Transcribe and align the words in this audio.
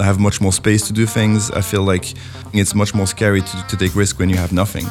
I 0.00 0.04
have 0.04 0.18
much 0.18 0.40
more 0.40 0.52
space 0.52 0.86
to 0.86 0.94
do 0.94 1.04
things. 1.04 1.50
I 1.50 1.60
feel 1.60 1.82
like 1.82 2.14
it's 2.54 2.74
much 2.74 2.94
more 2.94 3.06
scary 3.06 3.42
to, 3.42 3.66
to 3.68 3.76
take 3.76 3.94
risk 3.94 4.18
when 4.18 4.30
you 4.30 4.36
have 4.36 4.50
nothing. 4.50 4.86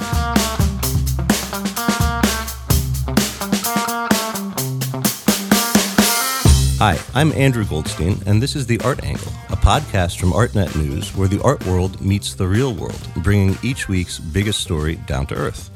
Hi, 6.78 6.98
I'm 7.16 7.32
Andrew 7.34 7.66
Goldstein, 7.66 8.22
and 8.28 8.42
this 8.42 8.56
is 8.56 8.68
The 8.68 8.80
Art 8.82 9.04
Angle, 9.04 9.34
a 9.50 9.58
podcast 9.58 10.20
from 10.20 10.32
ArtNet 10.32 10.76
News 10.76 11.16
where 11.16 11.28
the 11.28 11.42
art 11.42 11.66
world 11.66 12.00
meets 12.00 12.36
the 12.36 12.48
real 12.48 12.76
world, 12.76 13.02
bringing 13.18 13.58
each 13.64 13.90
week's 13.90 14.20
biggest 14.20 14.62
story 14.62 14.96
down 15.08 15.26
to 15.28 15.36
earth. 15.36 15.72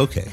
Okay, 0.00 0.32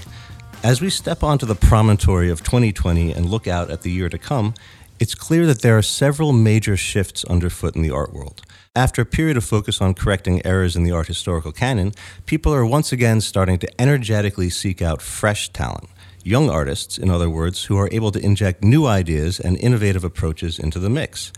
as 0.64 0.82
we 0.82 0.90
step 0.90 1.24
onto 1.24 1.46
the 1.46 1.56
promontory 1.56 2.30
of 2.30 2.44
2020 2.44 3.14
and 3.14 3.26
look 3.26 3.48
out 3.48 3.70
at 3.70 3.82
the 3.82 3.92
year 3.92 4.10
to 4.10 4.18
come, 4.18 4.54
it's 5.00 5.16
clear 5.16 5.46
that 5.46 5.62
there 5.62 5.78
are 5.78 5.82
several 5.82 6.34
major 6.34 6.76
shifts 6.76 7.24
underfoot 7.26 7.76
in 7.76 7.82
the 7.82 7.92
art 7.92 8.14
world. 8.14 8.42
After 8.76 9.02
a 9.02 9.06
period 9.06 9.38
of 9.38 9.44
focus 9.44 9.82
on 9.82 9.94
correcting 9.94 10.46
errors 10.46 10.76
in 10.76 10.84
the 10.84 10.92
art 10.92 11.08
historical 11.08 11.52
canon, 11.52 11.94
people 12.26 12.54
are 12.54 12.66
once 12.66 12.92
again 12.92 13.22
starting 13.22 13.58
to 13.60 13.82
energetically 13.82 14.50
seek 14.50 14.82
out 14.82 15.02
fresh 15.02 15.50
talent 15.50 15.90
young 16.24 16.50
artists, 16.50 16.98
in 16.98 17.10
other 17.10 17.30
words, 17.30 17.66
who 17.66 17.78
are 17.78 17.90
able 17.92 18.12
to 18.12 18.24
inject 18.24 18.64
new 18.64 18.86
ideas 18.86 19.40
and 19.40 19.58
innovative 19.58 20.04
approaches 20.04 20.60
into 20.60 20.80
the 20.80 20.90
mix. 20.90 21.32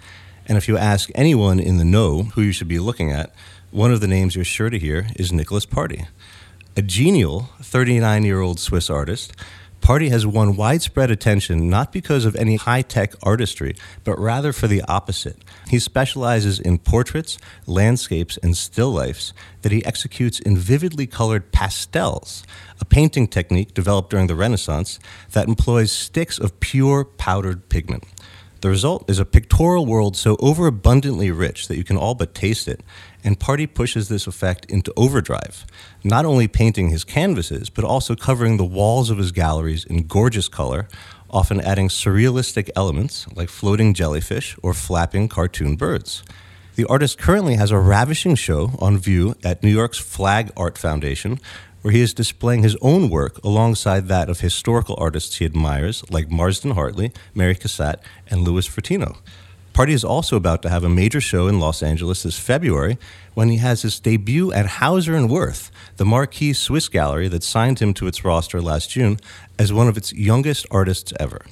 And 0.48 0.58
if 0.58 0.68
you 0.68 0.78
ask 0.78 1.10
anyone 1.16 1.60
in 1.60 1.78
the 1.78 1.86
know 1.86 2.24
who 2.24 2.42
you 2.42 2.52
should 2.52 2.68
be 2.68 2.80
looking 2.80 3.12
at, 3.12 3.34
one 3.70 3.94
of 3.94 4.02
the 4.02 4.08
names 4.08 4.36
you're 4.36 4.44
sure 4.44 4.70
to 4.70 4.80
hear 4.80 5.08
is 5.16 5.32
Nicolas 5.32 5.66
Party. 5.66 6.08
A 6.76 6.82
genial 6.82 7.50
39 7.62 8.24
year 8.24 8.42
old 8.42 8.60
Swiss 8.60 8.90
artist, 8.90 9.34
Party 9.82 10.10
has 10.10 10.28
won 10.28 10.56
widespread 10.56 11.10
attention 11.10 11.70
not 11.70 11.92
because 11.92 12.24
of 12.24 12.36
any 12.36 12.56
high 12.56 12.84
tech 12.84 13.14
artistry, 13.24 13.76
but 14.04 14.18
rather 14.20 14.54
for 14.54 14.68
the 14.68 14.84
opposite. 14.84 15.38
He 15.68 15.80
specializes 15.80 16.60
in 16.60 16.78
portraits, 16.78 17.40
landscapes, 17.66 18.38
and 18.38 18.56
still 18.56 18.92
lifes 18.92 19.34
that 19.64 19.72
he 19.72 19.84
executes 19.84 20.40
in 20.40 20.56
vividly 20.56 21.08
colored 21.08 21.52
pastels, 21.52 22.44
a 22.80 22.86
painting 22.86 23.28
technique 23.28 23.74
developed 23.74 24.12
during 24.12 24.28
the 24.28 24.36
Renaissance 24.36 25.00
that 25.32 25.48
employs 25.48 25.92
sticks 25.92 26.38
of 26.38 26.60
pure 26.60 27.04
powdered 27.04 27.68
pigment. 27.68 28.04
The 28.62 28.70
result 28.70 29.10
is 29.10 29.18
a 29.18 29.26
pictorial 29.26 29.88
world 29.88 30.16
so 30.16 30.38
overabundantly 30.40 31.32
rich 31.32 31.68
that 31.68 31.78
you 31.78 31.84
can 31.84 31.98
all 31.98 32.14
but 32.14 32.36
taste 32.36 32.68
it, 32.68 32.82
and 33.24 33.40
Party 33.40 33.68
pushes 33.68 34.10
this 34.10 34.28
effect 34.28 34.66
into 34.66 34.94
overdrive, 34.98 35.66
not 36.04 36.26
only 36.26 36.48
painting 36.48 36.90
his 36.90 37.04
canvases, 37.04 37.70
but 37.70 37.86
also 37.86 38.16
covering 38.16 38.58
the 38.58 38.66
walls 38.66 39.10
of 39.10 39.18
his 39.18 39.32
galleries 39.32 39.86
in 39.86 40.08
gorgeous 40.08 40.48
color, 40.48 40.88
often 41.30 41.62
adding 41.62 41.88
surrealistic 41.88 42.70
elements 42.76 43.28
like 43.36 43.50
floating 43.50 43.94
jellyfish 43.94 44.56
or 44.62 44.74
flapping 44.74 45.28
cartoon 45.28 45.76
birds. 45.76 46.24
The 46.76 46.86
artist 46.86 47.18
currently 47.18 47.56
has 47.56 47.72
a 47.72 47.80
ravishing 47.80 48.36
show 48.36 48.72
on 48.80 48.98
view 48.98 49.36
at 49.44 49.62
New 49.62 49.70
York's 49.70 50.00
Flag 50.00 50.52
Art 50.56 50.78
Foundation, 50.78 51.40
where 51.82 51.92
he 51.92 52.02
is 52.02 52.14
displaying 52.14 52.64
his 52.64 52.78
own 52.82 53.10
work 53.10 53.44
alongside 53.44 54.08
that 54.08 54.30
of 54.30 54.40
historical 54.40 54.96
artists 54.98 55.38
he 55.38 55.46
admires, 55.46 56.04
like 56.10 56.30
Marsden 56.30 56.72
Hartley, 56.72 57.12
Mary 57.34 57.56
Cassatt, 57.56 57.98
and 58.30 58.42
Louis 58.42 58.68
Fratino. 58.68 59.18
Party 59.74 59.94
is 59.94 60.04
also 60.04 60.36
about 60.36 60.62
to 60.64 60.70
have 60.70 60.84
a 60.84 60.90
major 60.90 61.22
show 61.22 61.48
in 61.48 61.60
Los 61.60 61.82
Angeles 61.82 62.24
this 62.24 62.38
February 62.38 62.98
when 63.34 63.48
he 63.48 63.58
has 63.58 63.84
his 63.84 64.02
debut 64.02 64.52
at 64.52 64.66
Hauser 64.66 65.16
and 65.16 65.30
Wirth, 65.30 65.72
the 65.96 66.04
marquee 66.04 66.52
Swiss 66.52 66.90
gallery 66.90 67.30
that 67.30 67.42
signed 67.42 67.80
him 67.80 67.94
to 67.94 68.08
its 68.08 68.26
roster 68.26 68.62
last 68.62 68.90
June 68.90 69.18
as 69.58 69.72
one 69.72 69.88
of 69.88 69.96
its 69.96 70.12
youngest 70.12 70.66
artists 70.72 71.14
ever. 71.20 71.46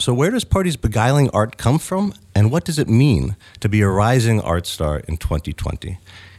So, 0.00 0.12
where 0.12 0.30
does 0.30 0.44
Party's 0.44 0.76
beguiling 0.76 1.30
art 1.30 1.58
come 1.58 1.78
from, 1.78 2.14
and 2.34 2.50
what 2.50 2.64
does 2.64 2.78
it 2.78 2.88
mean 2.88 3.36
to 3.60 3.68
be 3.68 3.82
a 3.82 3.88
rising 3.88 4.40
art 4.40 4.66
star 4.66 5.00
in 5.06 5.16
2020? 5.16 5.98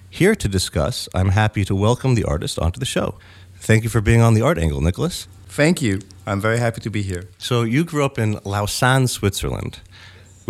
Here 0.09 0.35
to 0.35 0.47
discuss, 0.49 1.07
I'm 1.15 1.29
happy 1.29 1.63
to 1.65 1.75
welcome 1.75 2.15
the 2.15 2.25
artist 2.25 2.59
onto 2.59 2.79
the 2.79 2.85
show. 2.85 3.19
Thank 3.55 3.83
you 3.83 3.89
for 3.89 4.01
being 4.01 4.19
on 4.19 4.33
the 4.33 4.41
Art 4.41 4.57
Angle, 4.57 4.81
Nicolas. 4.81 5.27
Thank 5.47 5.81
you. 5.81 6.01
I'm 6.25 6.41
very 6.41 6.57
happy 6.57 6.81
to 6.81 6.89
be 6.89 7.03
here. 7.03 7.29
So, 7.37 7.61
you 7.61 7.85
grew 7.85 8.03
up 8.03 8.19
in 8.19 8.39
Lausanne, 8.43 9.07
Switzerland, 9.07 9.79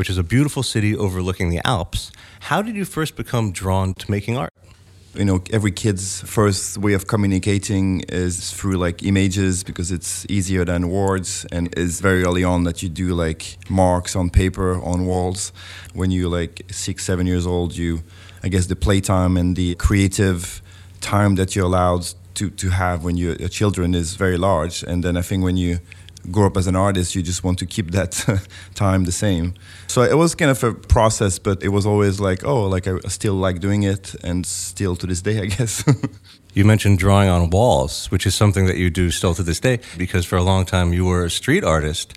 which 0.01 0.09
is 0.09 0.17
a 0.17 0.23
beautiful 0.23 0.63
city 0.63 0.97
overlooking 0.97 1.51
the 1.51 1.61
Alps. 1.63 2.11
How 2.49 2.63
did 2.63 2.75
you 2.75 2.85
first 2.85 3.15
become 3.15 3.51
drawn 3.51 3.93
to 3.93 4.09
making 4.09 4.35
art? 4.35 4.51
you 5.13 5.25
know 5.25 5.43
every 5.51 5.71
kid's 5.71 6.21
first 6.21 6.77
way 6.79 6.93
of 6.93 7.05
communicating 7.05 7.99
is 8.09 8.51
through 8.51 8.77
like 8.77 9.03
images 9.03 9.63
because 9.63 9.91
it's 9.91 10.25
easier 10.27 10.63
than 10.65 10.89
words 10.89 11.45
and 11.51 11.71
it's 11.77 11.99
very 11.99 12.23
early 12.23 12.43
on 12.43 12.63
that 12.63 12.81
you 12.81 12.89
do 12.89 13.13
like 13.13 13.57
marks 13.69 14.15
on 14.15 14.29
paper 14.29 14.81
on 14.81 15.05
walls 15.05 15.51
when 15.93 16.09
you're 16.09 16.29
like 16.39 16.63
six 16.71 17.03
seven 17.03 17.27
years 17.27 17.45
old 17.45 17.75
you 17.75 18.01
i 18.41 18.47
guess 18.47 18.67
the 18.67 18.75
playtime 18.75 19.35
and 19.35 19.57
the 19.57 19.75
creative 19.75 20.61
time 21.01 21.35
that 21.35 21.55
you're 21.55 21.65
allowed 21.65 22.07
to, 22.33 22.49
to 22.49 22.69
have 22.69 23.03
when 23.03 23.17
you're 23.17 23.33
a 23.33 23.49
children 23.49 23.93
is 23.93 24.15
very 24.15 24.37
large 24.37 24.81
and 24.81 25.03
then 25.03 25.17
i 25.17 25.21
think 25.21 25.43
when 25.43 25.57
you 25.57 25.77
grow 26.29 26.47
up 26.47 26.57
as 26.57 26.67
an 26.67 26.75
artist, 26.75 27.15
you 27.15 27.21
just 27.21 27.43
want 27.43 27.59
to 27.59 27.65
keep 27.65 27.91
that 27.91 28.11
time 28.75 29.05
the 29.05 29.11
same. 29.11 29.53
So 29.87 30.03
it 30.03 30.15
was 30.15 30.35
kind 30.35 30.51
of 30.51 30.63
a 30.63 30.73
process, 30.73 31.39
but 31.39 31.63
it 31.63 31.69
was 31.69 31.85
always 31.85 32.19
like, 32.19 32.43
oh, 32.43 32.67
like 32.67 32.87
I 32.87 32.97
still 33.07 33.35
like 33.35 33.59
doing 33.59 33.83
it, 33.83 34.15
and 34.23 34.45
still 34.45 34.95
to 34.97 35.07
this 35.07 35.21
day, 35.21 35.41
I 35.41 35.45
guess. 35.57 35.83
you 36.53 36.65
mentioned 36.65 36.99
drawing 36.99 37.29
on 37.29 37.49
walls, 37.49 38.11
which 38.11 38.25
is 38.25 38.35
something 38.35 38.65
that 38.67 38.77
you 38.77 38.89
do 38.89 39.11
still 39.11 39.33
to 39.33 39.43
this 39.43 39.59
day, 39.59 39.79
because 39.97 40.25
for 40.25 40.37
a 40.37 40.43
long 40.43 40.65
time 40.65 40.93
you 40.93 41.05
were 41.05 41.25
a 41.25 41.29
street 41.29 41.63
artist. 41.63 42.13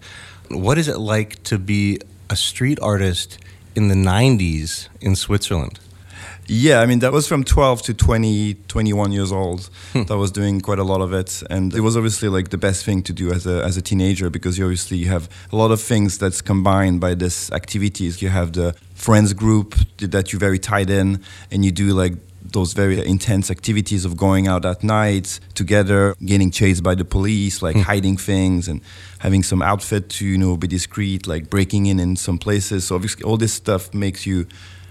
What 0.51 0.77
is 0.79 0.89
it 0.89 0.99
like 0.99 1.43
to 1.45 1.59
be 1.59 1.99
a 2.29 2.37
street 2.37 2.79
artist 2.81 3.39
in 3.75 3.89
the 3.89 3.95
90s 3.95 4.89
in 5.01 5.17
Switzerland? 5.17 5.79
Yeah, 6.47 6.81
I 6.81 6.87
mean, 6.87 6.99
that 6.99 7.13
was 7.13 7.27
from 7.27 7.43
12 7.45 7.83
to 7.83 7.95
20, 7.95 8.55
21 8.69 9.13
years 9.13 9.33
old. 9.33 9.71
Hmm. 9.93 10.03
That 10.05 10.19
was 10.19 10.31
doing 10.31 10.61
quite 10.61 10.79
a 10.79 10.85
lot 10.85 11.01
of 11.01 11.13
it. 11.13 11.43
And 11.49 11.75
it 11.75 11.81
was 11.81 11.97
obviously 11.97 12.29
like 12.29 12.51
the 12.51 12.59
best 12.59 12.85
thing 12.85 13.03
to 13.05 13.13
do 13.13 13.33
as 13.33 13.47
a, 13.47 13.65
as 13.65 13.77
a 13.77 13.83
teenager 13.83 14.31
because 14.31 14.59
you 14.59 14.65
obviously 14.65 14.99
you 14.99 15.07
have 15.09 15.29
a 15.53 15.57
lot 15.57 15.71
of 15.71 15.81
things 15.81 16.19
that's 16.19 16.43
combined 16.43 17.01
by 17.01 17.15
this 17.15 17.51
activities. 17.53 18.21
You 18.21 18.29
have 18.29 18.53
the 18.53 18.75
friends 18.95 19.33
group 19.33 19.75
that 19.99 20.33
you're 20.33 20.41
very 20.41 20.59
tied 20.59 20.91
in 20.91 21.23
and 21.51 21.65
you 21.65 21.73
do 21.73 21.95
like 21.95 22.15
those 22.53 22.73
very 22.73 23.05
intense 23.05 23.51
activities 23.51 24.05
of 24.05 24.17
going 24.17 24.47
out 24.47 24.65
at 24.65 24.85
night 24.85 25.41
together, 25.55 26.15
getting 26.25 26.51
chased 26.51 26.83
by 26.83 26.95
the 26.95 27.05
police, 27.05 27.63
like 27.63 27.75
hmm. 27.75 27.83
hiding 27.83 28.17
things 28.17 28.69
and 28.69 28.83
having 29.19 29.43
some 29.43 29.63
outfit 29.63 30.11
to, 30.11 30.27
you 30.27 30.37
know, 30.37 30.57
be 30.57 30.69
discreet, 30.69 31.27
like 31.27 31.49
breaking 31.49 31.87
in 31.87 31.99
in 31.99 32.17
some 32.17 32.39
places. 32.39 32.87
So 32.87 32.97
obviously 32.97 33.25
all 33.25 33.39
this 33.39 33.55
stuff 33.55 33.95
makes 33.95 34.27
you 34.27 34.47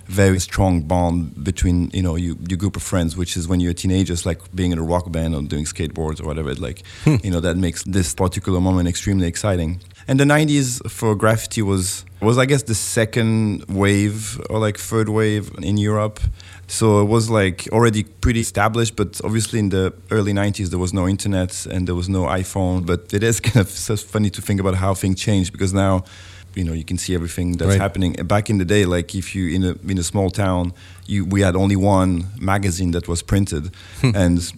very 0.05 0.39
strong 0.39 0.81
bond 0.81 1.43
between 1.43 1.89
you 1.91 2.01
know 2.01 2.15
you, 2.15 2.37
your 2.47 2.57
group 2.57 2.75
of 2.75 2.83
friends, 2.83 3.15
which 3.15 3.37
is 3.37 3.47
when 3.47 3.59
you're 3.59 3.73
teenagers, 3.73 4.25
like 4.25 4.39
being 4.55 4.71
in 4.71 4.77
a 4.77 4.83
rock 4.83 5.11
band 5.11 5.35
or 5.35 5.41
doing 5.41 5.65
skateboards 5.65 6.21
or 6.21 6.25
whatever. 6.25 6.53
Like 6.55 6.83
hmm. 7.03 7.15
you 7.23 7.31
know 7.31 7.39
that 7.39 7.57
makes 7.57 7.83
this 7.83 8.13
particular 8.13 8.59
moment 8.59 8.87
extremely 8.87 9.27
exciting. 9.27 9.81
And 10.07 10.19
the 10.19 10.25
'90s 10.25 10.89
for 10.89 11.15
graffiti 11.15 11.61
was 11.61 12.05
was 12.21 12.37
I 12.37 12.45
guess 12.45 12.63
the 12.63 12.75
second 12.75 13.65
wave 13.65 14.39
or 14.49 14.59
like 14.59 14.77
third 14.77 15.09
wave 15.09 15.51
in 15.61 15.77
Europe. 15.77 16.19
So 16.67 17.01
it 17.01 17.05
was 17.05 17.29
like 17.29 17.67
already 17.71 18.03
pretty 18.03 18.39
established, 18.39 18.95
but 18.95 19.19
obviously 19.23 19.59
in 19.59 19.69
the 19.69 19.93
early 20.09 20.33
90s 20.33 20.69
there 20.69 20.79
was 20.79 20.93
no 20.93 21.07
internet 21.07 21.65
and 21.65 21.87
there 21.87 21.95
was 21.95 22.09
no 22.09 22.23
iPhone. 22.23 22.85
But 22.85 23.13
it 23.13 23.23
is 23.23 23.39
kind 23.47 23.57
of 23.57 23.69
so 23.69 23.95
funny 23.95 24.29
to 24.31 24.41
think 24.41 24.59
about 24.59 24.75
how 24.75 24.93
things 24.93 25.19
changed 25.19 25.51
because 25.51 25.73
now 25.73 26.05
you 26.55 26.63
know 26.63 26.73
you 26.73 26.83
can 26.83 26.97
see 26.97 27.15
everything 27.15 27.53
that's 27.57 27.69
right. 27.69 27.81
happening. 27.81 28.13
Back 28.13 28.49
in 28.49 28.57
the 28.57 28.65
day 28.65 28.85
like 28.85 29.15
if 29.15 29.35
you 29.35 29.49
in 29.55 29.63
a 29.63 29.91
in 29.91 29.97
a 29.97 30.03
small 30.03 30.29
town 30.29 30.73
you 31.05 31.25
we 31.25 31.41
had 31.41 31.55
only 31.55 31.75
one 31.75 32.27
magazine 32.39 32.91
that 32.91 33.07
was 33.07 33.21
printed. 33.21 33.71
Hmm. 34.01 34.11
and 34.15 34.53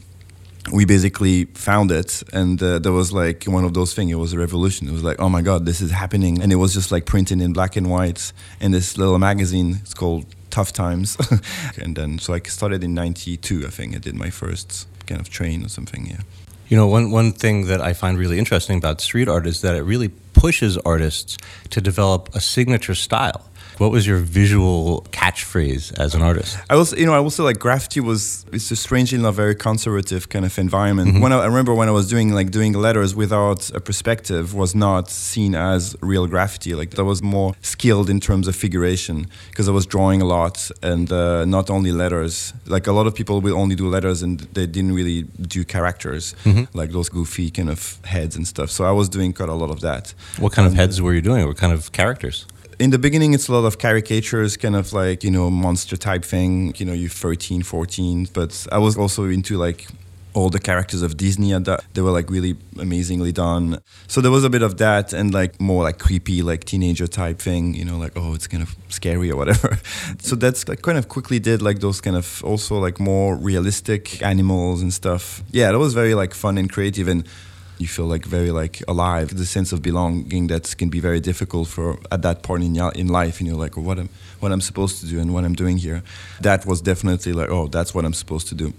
we 0.72 0.84
basically 0.84 1.45
found 1.53 1.91
it. 1.91 2.23
And 2.34 2.61
uh, 2.61 2.79
there 2.79 2.91
was 2.91 3.13
like 3.13 3.44
one 3.44 3.63
of 3.66 3.75
those 3.75 3.94
things. 3.94 4.11
It 4.11 4.16
was 4.16 4.34
a 4.34 4.39
revolution. 4.39 4.88
It 4.88 4.94
was 4.94 5.03
like 5.03 5.19
oh 5.19 5.29
my 5.29 5.41
god 5.41 5.66
this 5.66 5.81
is 5.81 5.91
happening. 5.91 6.41
And 6.41 6.51
it 6.51 6.57
was 6.57 6.73
just 6.73 6.91
like 6.91 7.05
printed 7.05 7.41
in 7.41 7.53
black 7.53 7.75
and 7.75 7.89
white 7.89 8.34
in 8.59 8.72
this 8.72 8.97
little 8.97 9.19
magazine. 9.19 9.79
It's 9.81 9.93
called 9.93 10.25
tough 10.49 10.72
times. 10.73 11.17
And 11.81 11.96
then 11.96 12.19
so 12.19 12.34
i 12.34 12.40
started 12.40 12.84
in 12.84 12.93
92 12.93 13.66
i 13.67 13.69
think. 13.69 13.96
I 13.96 13.99
did 13.99 14.16
my 14.16 14.29
first 14.29 14.87
kind 15.05 15.22
of 15.22 15.29
train 15.29 15.64
or 15.66 15.69
something 15.69 16.08
yeah. 16.08 16.22
You 16.67 16.78
know, 16.78 16.87
one, 16.87 17.11
one 17.11 17.31
thing 17.31 17.67
that 17.67 17.79
I 17.79 17.93
find 17.93 18.17
really 18.17 18.40
interesting 18.40 18.78
about 18.79 18.99
street 18.99 19.28
art 19.28 19.46
is 19.46 19.61
that 19.61 19.75
it 19.75 19.84
really 19.84 20.11
pushes 20.45 20.77
artists 20.85 21.39
to 21.71 21.81
develop 21.81 22.29
a 22.35 22.39
signature 22.39 22.93
style. 22.93 23.49
What 23.77 23.91
was 23.91 24.07
your 24.07 24.19
visual 24.19 25.05
catchphrase 25.11 25.99
as 25.99 26.16
an 26.16 26.22
artist? 26.22 26.57
I 26.69 26.75
was, 26.75 26.93
you 26.93 27.05
know, 27.05 27.13
I 27.13 27.17
also 27.17 27.43
like 27.43 27.59
graffiti 27.59 27.99
was 27.99 28.45
it's 28.51 28.72
a 28.72 28.75
strangely 28.75 29.17
not 29.17 29.33
very 29.33 29.55
conservative 29.55 30.29
kind 30.29 30.45
of 30.45 30.57
environment. 30.57 31.09
Mm-hmm. 31.09 31.22
When 31.22 31.33
I, 31.33 31.39
I, 31.39 31.45
remember 31.45 31.73
when 31.73 31.89
I 31.89 31.91
was 31.91 32.07
doing 32.07 32.33
like 32.33 32.51
doing 32.51 32.73
letters 32.73 33.16
without 33.16 33.69
a 33.72 33.81
perspective 33.81 34.53
was 34.53 34.73
not 34.75 35.09
seen 35.09 35.55
as 35.55 35.95
real 36.01 36.27
graffiti. 36.27 36.73
Like 36.73 36.97
I 36.97 37.01
was 37.01 37.22
more 37.22 37.53
skilled 37.61 38.09
in 38.09 38.19
terms 38.19 38.47
of 38.47 38.55
figuration 38.55 39.27
because 39.49 39.67
I 39.67 39.72
was 39.72 39.85
drawing 39.85 40.21
a 40.21 40.25
lot 40.25 40.71
and 40.81 41.11
uh, 41.11 41.45
not 41.45 41.69
only 41.69 41.91
letters. 41.91 42.53
Like 42.66 42.87
a 42.87 42.93
lot 42.93 43.07
of 43.07 43.16
people 43.16 43.41
will 43.41 43.57
only 43.57 43.75
do 43.75 43.89
letters 43.89 44.21
and 44.21 44.39
they 44.39 44.67
didn't 44.67 44.93
really 44.93 45.23
do 45.23 45.66
characters, 45.66 46.33
mm-hmm. 46.43 46.78
like 46.78 46.91
those 46.91 47.09
goofy 47.09 47.51
kind 47.51 47.69
of 47.69 47.99
heads 48.05 48.35
and 48.35 48.47
stuff. 48.47 48.69
So 48.69 48.85
I 48.85 48.91
was 48.91 49.09
doing 49.09 49.33
quite 49.33 49.49
a 49.49 49.53
lot 49.53 49.69
of 49.69 49.81
that. 49.81 50.13
What 50.39 50.53
kind 50.53 50.67
of 50.67 50.73
heads 50.73 51.01
were 51.01 51.13
you 51.13 51.21
doing? 51.21 51.45
What 51.45 51.57
kind 51.57 51.73
of 51.73 51.91
characters? 51.91 52.45
In 52.79 52.89
the 52.89 52.99
beginning 52.99 53.33
it's 53.33 53.47
a 53.47 53.53
lot 53.53 53.66
of 53.66 53.77
caricatures 53.77 54.57
kind 54.57 54.75
of 54.75 54.93
like 54.93 55.23
you 55.23 55.31
know 55.31 55.49
monster 55.49 55.97
type 55.97 56.23
thing 56.23 56.73
you 56.77 56.85
know 56.85 56.93
you're 56.93 57.09
13 57.09 57.63
14 57.63 58.27
but 58.33 58.67
i 58.72 58.77
was 58.77 58.97
also 58.97 59.25
into 59.25 59.57
like 59.57 59.87
all 60.33 60.49
the 60.49 60.59
characters 60.59 61.01
of 61.01 61.16
disney 61.16 61.53
and 61.53 61.66
that 61.66 61.83
they 61.93 62.01
were 62.01 62.11
like 62.11 62.29
really 62.29 62.57
amazingly 62.79 63.31
done. 63.31 63.79
So 64.07 64.22
there 64.22 64.31
was 64.31 64.43
a 64.43 64.49
bit 64.49 64.61
of 64.61 64.77
that 64.77 65.13
and 65.13 65.33
like 65.33 65.59
more 65.59 65.83
like 65.83 65.99
creepy 65.99 66.41
like 66.41 66.66
teenager 66.66 67.07
type 67.07 67.39
thing 67.39 67.73
you 67.73 67.85
know 67.85 67.97
like 67.97 68.13
oh 68.16 68.33
it's 68.33 68.47
kind 68.47 68.61
of 68.61 68.75
scary 68.89 69.31
or 69.31 69.37
whatever. 69.37 69.78
So 70.19 70.35
that's 70.35 70.67
like 70.67 70.81
kind 70.81 70.97
of 70.97 71.07
quickly 71.07 71.39
did 71.39 71.61
like 71.61 71.79
those 71.79 72.01
kind 72.01 72.16
of 72.16 72.43
also 72.43 72.79
like 72.79 72.99
more 72.99 73.35
realistic 73.35 74.21
animals 74.21 74.81
and 74.81 74.93
stuff. 74.93 75.43
Yeah 75.51 75.71
that 75.71 75.79
was 75.79 75.93
very 75.93 76.16
like 76.16 76.33
fun 76.33 76.57
and 76.57 76.71
creative 76.71 77.07
and 77.07 77.28
you 77.77 77.87
feel 77.87 78.05
like 78.05 78.25
very 78.25 78.51
like 78.51 78.81
alive. 78.87 79.35
The 79.35 79.45
sense 79.45 79.72
of 79.72 79.81
belonging 79.81 80.47
that 80.47 80.75
can 80.77 80.89
be 80.89 80.99
very 80.99 81.19
difficult 81.19 81.67
for 81.67 81.97
at 82.11 82.22
that 82.22 82.43
point 82.43 82.63
in 82.63 82.75
your, 82.75 82.91
in 82.93 83.07
life 83.07 83.39
and 83.39 83.47
you 83.47 83.53
know 83.53 83.59
like 83.59 83.77
what 83.77 83.99
I'm 83.99 84.09
what 84.39 84.51
I'm 84.51 84.61
supposed 84.61 84.99
to 85.01 85.07
do 85.07 85.19
and 85.19 85.33
what 85.33 85.43
I'm 85.43 85.55
doing 85.55 85.77
here? 85.77 86.03
That 86.41 86.66
was 86.66 86.81
definitely 86.81 87.33
like 87.33 87.49
oh 87.49 87.67
that's 87.67 87.93
what 87.93 88.05
I'm 88.05 88.13
supposed 88.13 88.47
to 88.49 88.55
do. 88.55 88.73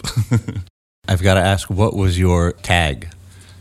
I've 1.08 1.22
got 1.22 1.34
to 1.34 1.40
ask 1.40 1.68
what 1.70 1.94
was 1.94 2.18
your 2.18 2.52
tag? 2.52 3.08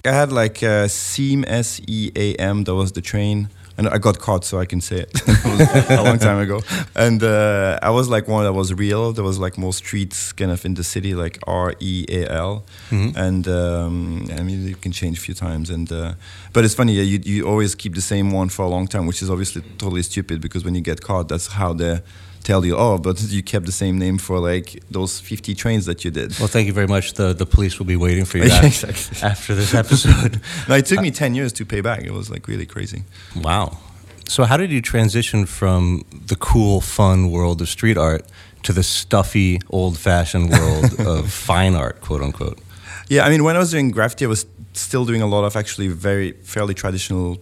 I 0.04 0.12
had 0.12 0.32
like 0.32 0.62
uh, 0.62 0.88
SEAM 0.88 1.46
S 1.48 1.82
E 1.88 2.12
A 2.16 2.36
M 2.36 2.64
that 2.64 2.76
was 2.76 2.92
the 2.92 3.02
train 3.02 3.50
and 3.78 3.90
I 3.90 3.98
got 3.98 4.20
caught, 4.20 4.46
so 4.46 4.60
I 4.60 4.66
can 4.66 4.82
say 4.82 4.98
it. 4.98 5.12
it 5.28 6.00
a 6.00 6.04
long 6.04 6.18
time 6.18 6.40
ago. 6.40 6.62
And 6.96 7.22
uh, 7.24 7.80
I 7.82 7.90
was 7.90 8.08
like 8.10 8.28
one 8.28 8.44
that 8.46 8.54
was 8.54 8.74
real. 8.74 9.12
There 9.12 9.24
was 9.24 9.38
like 9.38 9.58
more 9.58 9.74
streets 9.74 10.32
kind 10.32 10.52
of 10.52 10.66
in 10.66 10.76
the 10.76 10.84
city, 10.84 11.14
like 11.14 11.40
R 11.46 11.74
E 11.80 12.06
A 12.10 12.32
L. 12.32 12.66
Mm-hmm. 12.90 13.18
And 13.18 13.48
um, 13.48 14.28
I 14.32 14.42
mean, 14.44 14.68
you 14.68 14.76
can 14.76 14.92
change 14.92 15.18
a 15.18 15.22
few 15.22 15.34
times. 15.34 15.70
And 15.70 15.92
uh, 15.92 16.14
but 16.54 16.64
it's 16.64 16.76
funny, 16.76 16.94
yeah, 16.94 17.04
you 17.04 17.20
you 17.24 17.48
always 17.48 17.76
keep 17.76 17.96
the 17.96 18.02
same 18.02 18.32
one 18.32 18.50
for 18.50 18.64
a 18.64 18.70
long 18.70 18.88
time, 18.88 19.08
which 19.08 19.22
is 19.22 19.30
obviously 19.30 19.62
totally 19.78 20.04
stupid 20.04 20.42
because 20.42 20.64
when 20.64 20.76
you 20.76 20.82
get 20.82 21.02
caught, 21.02 21.28
that's 21.28 21.48
how 21.48 21.74
the 21.74 22.04
tell 22.46 22.66
you, 22.66 22.78
oh, 22.78 22.98
but 22.98 23.22
you 23.22 23.44
kept 23.44 23.66
the 23.66 23.72
same 23.72 23.98
name 23.98 24.18
for 24.18 24.40
like 24.40 24.82
those 24.90 25.20
50 25.20 25.56
trains 25.56 25.86
that 25.88 26.06
you 26.06 26.12
did. 26.12 26.38
Well, 26.40 26.48
thank 26.48 26.68
you 26.68 26.74
very 26.74 26.88
much. 26.88 27.14
The, 27.14 27.34
the 27.34 27.46
police 27.46 27.80
will 27.80 27.88
be 27.88 27.96
waiting 27.96 28.26
for 28.26 28.38
you 28.38 28.44
exactly. 28.64 29.18
after 29.22 29.56
this 29.56 29.74
episode. 29.74 30.40
no, 30.70 30.76
it 30.76 30.86
took 30.86 31.02
me 31.02 31.10
uh, 31.10 31.14
10 31.14 31.36
years 31.36 31.52
to 31.54 31.66
pay 31.66 31.82
back. 31.82 32.04
It 32.04 32.12
was 32.12 32.30
like 32.30 32.48
really 32.48 32.66
crazy. 32.66 33.04
Wow. 33.36 33.78
So, 34.28 34.44
how 34.44 34.58
did 34.58 34.72
you 34.72 34.82
transition 34.82 35.46
from 35.46 36.04
the 36.12 36.36
cool, 36.36 36.82
fun 36.82 37.30
world 37.30 37.62
of 37.62 37.70
street 37.70 37.98
art 37.98 38.26
to 38.64 38.74
the 38.74 38.82
stuffy, 38.82 39.60
old 39.70 39.98
fashioned 39.98 40.50
world 40.50 41.00
of 41.00 41.32
fine 41.32 41.76
art, 41.76 42.02
quote 42.02 42.22
unquote? 42.22 42.60
Yeah, 43.08 43.26
I 43.26 43.30
mean, 43.30 43.44
when 43.44 43.56
I 43.56 43.60
was 43.60 43.70
doing 43.70 43.92
graffiti, 43.92 44.26
I 44.26 44.28
was 44.28 44.48
still 44.74 45.06
doing 45.06 45.22
a 45.22 45.28
lot 45.28 45.44
of 45.44 45.56
actually 45.56 45.90
very 45.90 46.32
fairly 46.32 46.74
traditional 46.74 47.38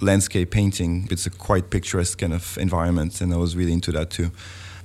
landscape 0.00 0.50
painting. 0.50 1.08
It's 1.10 1.26
a 1.26 1.30
quite 1.30 1.70
picturesque 1.70 2.18
kind 2.18 2.32
of 2.32 2.58
environment, 2.58 3.20
and 3.20 3.32
I 3.32 3.36
was 3.36 3.56
really 3.56 3.72
into 3.72 3.92
that 3.92 4.10
too. 4.10 4.30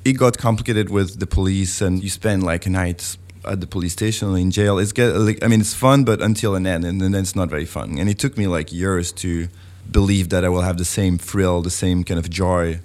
It 0.03 0.13
got 0.13 0.37
complicated 0.37 0.89
with 0.89 1.19
the 1.19 1.27
police, 1.27 1.81
and 1.81 2.03
you 2.03 2.09
spend 2.09 2.43
like 2.43 2.65
a 2.65 2.69
night 2.69 3.17
at 3.45 3.59
the 3.59 3.67
police 3.67 3.93
station 3.93 4.29
or 4.29 4.37
in 4.37 4.51
jail. 4.51 4.79
It's 4.79 4.91
get, 4.91 5.15
I 5.15 5.47
mean, 5.47 5.61
it's 5.61 5.73
fun, 5.73 6.03
but 6.03 6.21
until 6.21 6.55
an 6.55 6.67
end, 6.67 6.85
and 6.85 7.01
then 7.01 7.15
it's 7.15 7.35
not 7.35 7.49
very 7.49 7.65
fun. 7.65 7.97
And 7.97 8.09
it 8.09 8.19
took 8.19 8.37
me 8.37 8.47
like 8.47 8.71
years 8.71 9.11
to 9.13 9.47
believe 9.89 10.29
that 10.29 10.45
I 10.45 10.49
will 10.49 10.61
have 10.61 10.77
the 10.77 10.85
same 10.85 11.17
thrill, 11.17 11.61
the 11.61 11.69
same 11.69 12.03
kind 12.03 12.19
of 12.19 12.29
joy 12.29 12.79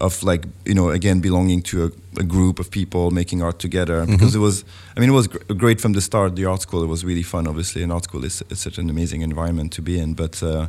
of 0.00 0.22
like 0.22 0.46
you 0.64 0.74
know 0.74 0.90
again 0.90 1.20
belonging 1.20 1.62
to 1.62 1.86
a, 1.86 2.20
a 2.20 2.22
group 2.22 2.58
of 2.58 2.70
people 2.70 3.10
making 3.10 3.42
art 3.42 3.58
together 3.58 4.02
mm-hmm. 4.02 4.12
because 4.12 4.34
it 4.34 4.38
was 4.38 4.64
I 4.96 5.00
mean 5.00 5.08
it 5.10 5.12
was 5.12 5.26
gr- 5.26 5.54
great 5.54 5.80
from 5.80 5.92
the 5.92 6.00
start 6.00 6.36
the 6.36 6.44
art 6.44 6.62
school 6.62 6.82
it 6.82 6.86
was 6.86 7.04
really 7.04 7.22
fun 7.22 7.46
obviously 7.48 7.82
and 7.82 7.92
art 7.92 8.04
school 8.04 8.24
is, 8.24 8.42
is 8.48 8.60
such 8.60 8.78
an 8.78 8.90
amazing 8.90 9.22
environment 9.22 9.72
to 9.72 9.82
be 9.82 9.98
in 9.98 10.14
but 10.14 10.42
uh, 10.42 10.68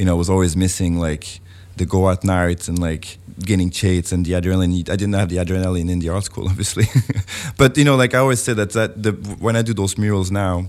you 0.00 0.06
know, 0.06 0.16
was 0.16 0.30
always 0.30 0.56
missing 0.56 0.98
like 0.98 1.40
the 1.76 1.84
go 1.84 2.08
out 2.08 2.24
nights 2.24 2.68
and 2.68 2.78
like 2.78 3.18
getting 3.40 3.68
chased 3.68 4.12
and 4.12 4.24
the 4.24 4.32
adrenaline. 4.32 4.88
I 4.88 4.96
didn't 4.96 5.12
have 5.12 5.28
the 5.28 5.36
adrenaline 5.36 5.90
in 5.90 5.98
the 5.98 6.08
art 6.08 6.24
school, 6.24 6.48
obviously. 6.52 6.86
but 7.58 7.76
you 7.76 7.84
know, 7.84 7.96
like 7.96 8.14
I 8.14 8.18
always 8.18 8.40
say 8.42 8.54
that 8.54 8.70
that 8.70 9.02
the, 9.02 9.12
when 9.46 9.56
I 9.56 9.62
do 9.62 9.74
those 9.74 9.98
murals 9.98 10.30
now, 10.30 10.66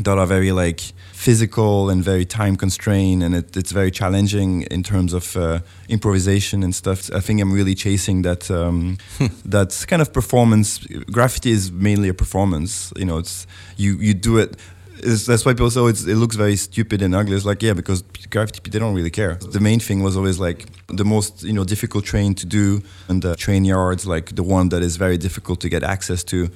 that 0.00 0.18
are 0.18 0.26
very 0.26 0.50
like 0.50 0.80
physical 1.12 1.90
and 1.90 2.02
very 2.02 2.24
time 2.24 2.56
constrained, 2.56 3.22
and 3.22 3.36
it, 3.36 3.56
it's 3.56 3.70
very 3.70 3.92
challenging 3.92 4.62
in 4.62 4.82
terms 4.82 5.12
of 5.12 5.36
uh, 5.36 5.60
improvisation 5.88 6.64
and 6.64 6.74
stuff. 6.74 7.08
I 7.14 7.20
think 7.20 7.40
I'm 7.40 7.52
really 7.52 7.76
chasing 7.76 8.22
that 8.22 8.50
um, 8.50 8.98
that 9.44 9.84
kind 9.86 10.02
of 10.02 10.12
performance. 10.12 10.78
Graffiti 11.12 11.52
is 11.52 11.70
mainly 11.70 12.08
a 12.08 12.14
performance. 12.14 12.92
You 12.96 13.04
know, 13.04 13.18
it's 13.18 13.46
you 13.76 13.96
you 13.98 14.12
do 14.12 14.38
it 14.38 14.56
is, 15.04 15.26
that's 15.26 15.44
why 15.44 15.52
people 15.52 15.70
say 15.70 15.80
oh, 15.80 15.86
it 15.88 16.16
looks 16.16 16.36
very 16.36 16.56
stupid 16.56 17.02
and 17.02 17.14
ugly. 17.14 17.36
It's 17.36 17.44
like 17.44 17.62
yeah, 17.62 17.72
because 17.72 18.02
graffiti 18.30 18.70
they 18.70 18.78
don't 18.78 18.94
really 18.94 19.10
care. 19.10 19.34
The 19.34 19.60
main 19.60 19.80
thing 19.80 20.02
was 20.02 20.16
always 20.16 20.38
like 20.38 20.66
the 20.88 21.04
most 21.04 21.42
you 21.42 21.52
know 21.52 21.64
difficult 21.64 22.04
train 22.04 22.34
to 22.36 22.46
do, 22.46 22.82
and 23.08 23.22
the 23.22 23.36
train 23.36 23.64
yards 23.64 24.06
like 24.06 24.34
the 24.34 24.42
one 24.42 24.68
that 24.70 24.82
is 24.82 24.96
very 24.96 25.18
difficult 25.18 25.60
to 25.60 25.68
get 25.68 25.82
access 25.82 26.24
to. 26.24 26.50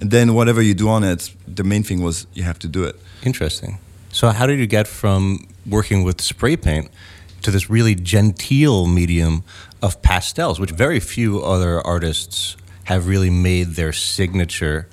And 0.00 0.10
then 0.10 0.34
whatever 0.34 0.62
you 0.62 0.74
do 0.74 0.88
on 0.88 1.02
it, 1.02 1.34
the 1.46 1.64
main 1.64 1.82
thing 1.82 2.02
was 2.02 2.26
you 2.32 2.44
have 2.44 2.58
to 2.60 2.68
do 2.68 2.84
it. 2.84 2.96
Interesting. 3.24 3.78
So 4.12 4.30
how 4.30 4.46
did 4.46 4.58
you 4.58 4.66
get 4.66 4.86
from 4.86 5.46
working 5.66 6.04
with 6.04 6.20
spray 6.20 6.56
paint 6.56 6.88
to 7.42 7.50
this 7.50 7.68
really 7.68 7.94
genteel 7.94 8.86
medium 8.86 9.44
of 9.82 10.00
pastels, 10.02 10.58
which 10.60 10.70
very 10.70 11.00
few 11.00 11.42
other 11.42 11.80
artists 11.86 12.56
have 12.84 13.06
really 13.06 13.30
made 13.30 13.74
their 13.74 13.92
signature 13.92 14.88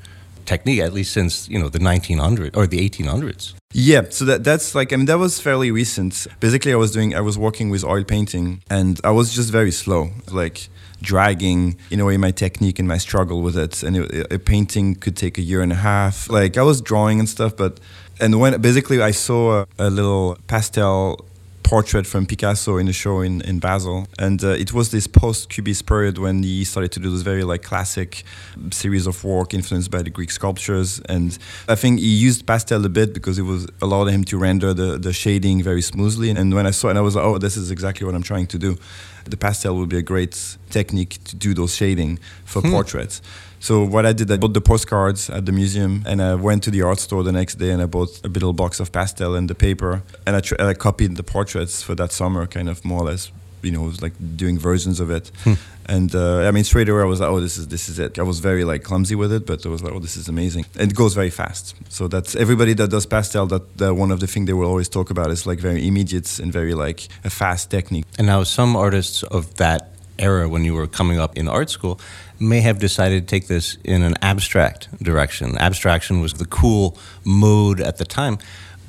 technique 0.46 0.80
at 0.80 0.94
least 0.94 1.14
since 1.14 1.50
you 1.50 1.60
know 1.60 1.70
the 1.70 1.80
1900s 1.80 2.56
or 2.56 2.68
the 2.68 2.90
1800s 2.90 3.54
yeah 3.74 4.02
so 4.10 4.26
that 4.26 4.44
that's 4.44 4.76
like 4.76 4.94
i 4.94 4.96
mean 4.96 5.06
that 5.06 5.20
was 5.20 5.40
fairly 5.40 5.72
recent. 5.72 6.28
Basically 6.40 6.72
i 6.74 6.76
was 6.76 6.92
doing 6.92 7.16
i 7.16 7.22
was 7.22 7.38
working 7.38 7.70
with 7.70 7.84
oil 7.84 8.04
painting 8.04 8.62
and 8.70 9.00
i 9.04 9.12
was 9.12 9.34
just 9.34 9.52
very 9.52 9.72
slow 9.72 10.10
like 10.32 10.70
dragging 11.02 11.78
in 11.92 12.00
a 12.00 12.06
way 12.06 12.18
my 12.18 12.32
technique 12.32 12.80
and 12.80 12.88
my 12.88 12.98
struggle 12.98 13.42
with 13.42 13.58
it. 13.58 13.84
And 13.84 13.98
it, 13.98 14.32
a 14.32 14.40
painting 14.40 14.96
could 14.96 15.16
take 15.16 15.38
a 15.38 15.42
year 15.42 15.62
and 15.62 15.72
a 15.72 15.76
half. 15.76 16.30
Like 16.30 16.58
i 16.58 16.64
was 16.64 16.82
drawing 16.82 17.20
and 17.20 17.30
stuff 17.30 17.56
but 17.56 17.80
and 18.20 18.40
when 18.40 18.60
basically 18.62 19.02
i 19.02 19.12
saw 19.12 19.62
a, 19.62 19.68
a 19.78 19.90
little 19.90 20.38
pastel 20.48 21.26
portrait 21.66 22.06
from 22.06 22.28
Picasso 22.28 22.78
in 22.78 22.88
a 22.88 22.94
show 22.94 23.22
in, 23.22 23.42
in 23.42 23.58
Basel. 23.58 24.08
And 24.20 24.44
uh, 24.44 24.50
it 24.50 24.72
was 24.72 24.92
this 24.92 25.08
post 25.08 25.50
Cubist 25.50 25.88
period 25.88 26.20
when 26.20 26.44
he 26.44 26.64
started 26.64 26.92
to 26.92 27.00
do 27.00 27.10
this 27.10 27.24
very 27.24 27.44
like 27.44 27.64
classic 27.64 28.24
series 28.72 29.08
of 29.08 29.24
work 29.24 29.52
influenced 29.54 29.90
by 29.90 30.04
the 30.04 30.12
Greek 30.12 30.30
sculptures. 30.30 31.02
And 31.10 31.38
I 31.68 31.74
think 31.74 32.00
he 32.00 32.16
used 32.16 32.46
pastel 32.46 32.86
a 32.86 32.90
bit 32.90 33.16
because 33.16 33.40
it 33.40 33.44
was 33.44 33.68
allowed 33.82 34.06
him 34.06 34.24
to 34.26 34.38
render 34.38 34.76
the, 34.76 35.00
the 35.00 35.12
shading 35.12 35.64
very 35.64 35.82
smoothly. 35.82 36.30
And 36.30 36.54
when 36.54 36.68
I 36.68 36.72
saw 36.72 36.90
it, 36.90 36.98
I 36.98 37.02
was 37.02 37.16
like, 37.16 37.26
oh, 37.26 37.40
this 37.40 37.58
is 37.58 37.72
exactly 37.72 38.06
what 38.06 38.14
I'm 38.14 38.24
trying 38.24 38.48
to 38.48 38.60
do. 38.60 38.78
The 39.26 39.38
pastel 39.38 39.76
would 39.78 39.90
be 39.90 39.98
a 39.98 40.04
great 40.04 40.58
technique 40.70 41.18
to 41.24 41.36
do 41.36 41.56
those 41.56 41.76
shading 41.76 42.20
for 42.46 42.62
hmm. 42.62 42.70
portraits. 42.70 43.24
So 43.66 43.84
what 43.84 44.06
I 44.06 44.14
did, 44.14 44.30
I 44.30 44.38
bought 44.38 44.54
the 44.54 44.62
postcards 44.62 45.28
at 45.28 45.48
the 45.48 45.52
museum, 45.52 46.04
and 46.06 46.22
I 46.22 46.36
went 46.36 46.62
to 46.66 46.70
the 46.70 46.84
art 46.84 47.00
store 47.00 47.24
the 47.24 47.32
next 47.32 47.56
day, 47.56 47.72
and 47.72 47.82
I 47.82 47.88
bought 47.88 48.22
a 48.24 48.28
little 48.28 48.54
box 48.54 48.80
of 48.80 48.92
pastel 48.92 49.34
and 49.34 49.50
the 49.50 49.56
paper, 49.56 50.04
and 50.28 50.36
I, 50.36 50.42
tr- 50.42 50.62
I 50.62 50.76
copied 50.76 51.16
the 51.16 51.24
portraits 51.24 51.82
for 51.82 51.96
that 51.96 52.12
summer, 52.12 52.46
kind 52.46 52.70
of 52.70 52.86
more 52.86 53.02
or 53.02 53.06
less 53.06 53.32
you 53.64 53.72
know, 53.72 53.82
was 53.82 54.02
like 54.02 54.14
doing 54.38 54.60
versions 54.60 55.00
of 55.00 55.10
it. 55.10 55.32
Hmm. 55.44 55.54
And 55.88 56.16
uh, 56.16 56.48
I 56.48 56.52
mean, 56.52 56.64
straight 56.64 56.90
away 56.90 57.02
I 57.02 57.06
was 57.06 57.20
like, 57.20 57.30
oh, 57.30 57.40
this 57.40 57.58
is 57.58 57.68
this 57.68 57.90
is 57.90 58.00
it. 58.00 58.18
I 58.18 58.24
was 58.24 58.40
very 58.40 58.64
like 58.64 58.84
clumsy 58.84 59.16
with 59.16 59.32
it, 59.32 59.46
but 59.46 59.66
I 59.66 59.70
was 59.70 59.84
like, 59.84 59.94
oh, 59.94 60.00
this 60.00 60.18
is 60.18 60.28
amazing. 60.28 60.66
And 60.80 60.92
it 60.92 60.96
goes 60.96 61.14
very 61.14 61.30
fast. 61.30 61.76
So 61.90 62.08
that's 62.08 62.36
everybody 62.36 62.74
that 62.76 62.90
does 62.90 63.06
pastel. 63.06 63.46
That, 63.48 63.78
that 63.78 63.94
one 63.96 64.12
of 64.12 64.20
the 64.20 64.28
things 64.28 64.48
they 64.48 64.54
will 64.54 64.68
always 64.68 64.90
talk 64.90 65.10
about 65.10 65.32
is 65.32 65.46
like 65.46 65.60
very 65.60 65.88
immediate 65.88 66.40
and 66.40 66.52
very 66.52 66.74
like 66.74 67.08
a 67.24 67.30
fast 67.30 67.70
technique. 67.70 68.06
And 68.18 68.28
now 68.28 68.44
some 68.44 68.76
artists 68.76 69.24
of 69.24 69.56
that 69.56 69.85
era 70.20 70.48
when 70.48 70.64
you 70.64 70.74
were 70.74 70.88
coming 70.88 71.20
up 71.20 71.38
in 71.38 71.48
art 71.48 71.70
school 71.70 72.00
may 72.40 72.62
have 72.62 72.80
decided 72.80 73.28
to 73.28 73.28
take 73.28 73.48
this 73.48 73.78
in 73.84 74.02
an 74.02 74.16
abstract 74.22 74.90
direction. 75.04 75.58
Abstraction 75.58 76.22
was 76.22 76.34
the 76.34 76.46
cool 76.46 76.98
mode 77.24 77.80
at 77.80 77.98
the 77.98 78.06
time, 78.06 78.38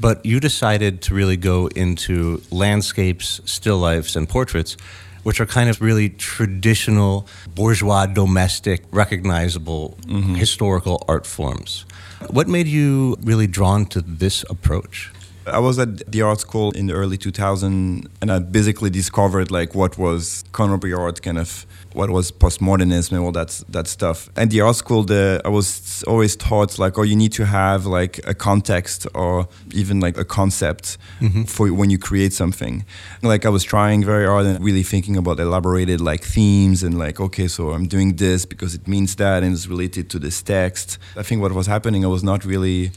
but 0.00 0.24
you 0.24 0.40
decided 0.40 1.02
to 1.02 1.14
really 1.14 1.36
go 1.36 1.68
into 1.68 2.42
landscapes, 2.50 3.40
still 3.44 3.78
lifes, 3.78 4.16
and 4.16 4.28
portraits, 4.28 4.76
which 5.22 5.40
are 5.40 5.46
kind 5.46 5.68
of 5.68 5.80
really 5.80 6.08
traditional, 6.08 7.26
bourgeois, 7.54 8.06
domestic, 8.06 8.84
recognizable 8.92 9.96
mm-hmm. 10.02 10.34
historical 10.34 11.04
art 11.08 11.26
forms. 11.26 11.84
What 12.30 12.48
made 12.48 12.66
you 12.66 13.16
really 13.22 13.46
drawn 13.46 13.86
to 13.86 14.00
this 14.00 14.44
approach? 14.48 15.10
I 15.46 15.60
was 15.60 15.78
at 15.78 16.10
the 16.10 16.22
art 16.22 16.40
school 16.40 16.72
in 16.72 16.86
the 16.86 16.94
early 16.94 17.16
2000s, 17.16 18.06
and 18.20 18.32
I 18.32 18.38
basically 18.40 18.90
discovered 18.90 19.50
like 19.50 19.74
what 19.74 19.96
was 19.96 20.44
contemporary 20.52 20.94
art, 20.94 21.22
kind 21.22 21.38
of 21.38 21.66
what 21.92 22.10
was 22.10 22.30
postmodernism 22.30 23.12
and 23.12 23.20
all 23.20 23.32
that 23.32 23.62
that 23.68 23.86
stuff. 23.86 24.28
And 24.36 24.50
the 24.50 24.60
art 24.60 24.76
school, 24.76 25.04
the 25.04 25.40
I 25.44 25.48
was 25.48 26.02
always 26.06 26.36
taught 26.36 26.78
like, 26.78 26.98
oh, 26.98 27.02
you 27.02 27.16
need 27.16 27.32
to 27.32 27.46
have 27.46 27.86
like 27.86 28.20
a 28.26 28.34
context 28.34 29.06
or 29.14 29.48
even 29.72 30.00
like 30.00 30.18
a 30.18 30.24
concept 30.24 30.98
mm-hmm. 31.20 31.44
for 31.44 31.72
when 31.72 31.90
you 31.90 31.98
create 31.98 32.32
something. 32.32 32.84
Like 33.22 33.46
I 33.46 33.48
was 33.48 33.62
trying 33.62 34.04
very 34.04 34.26
hard 34.26 34.46
and 34.46 34.62
really 34.64 34.82
thinking 34.82 35.16
about 35.16 35.38
elaborated 35.38 36.00
like 36.00 36.24
themes 36.24 36.82
and 36.82 36.98
like, 36.98 37.20
okay, 37.20 37.48
so 37.48 37.70
I'm 37.70 37.86
doing 37.86 38.16
this 38.16 38.44
because 38.44 38.74
it 38.74 38.88
means 38.88 39.14
that 39.16 39.42
and 39.42 39.54
it's 39.54 39.68
related 39.68 40.10
to 40.10 40.18
this 40.18 40.42
text. 40.42 40.98
I 41.16 41.22
think 41.22 41.40
what 41.40 41.52
was 41.52 41.66
happening, 41.66 42.04
I 42.04 42.08
was 42.08 42.24
not 42.24 42.44
really 42.44 42.90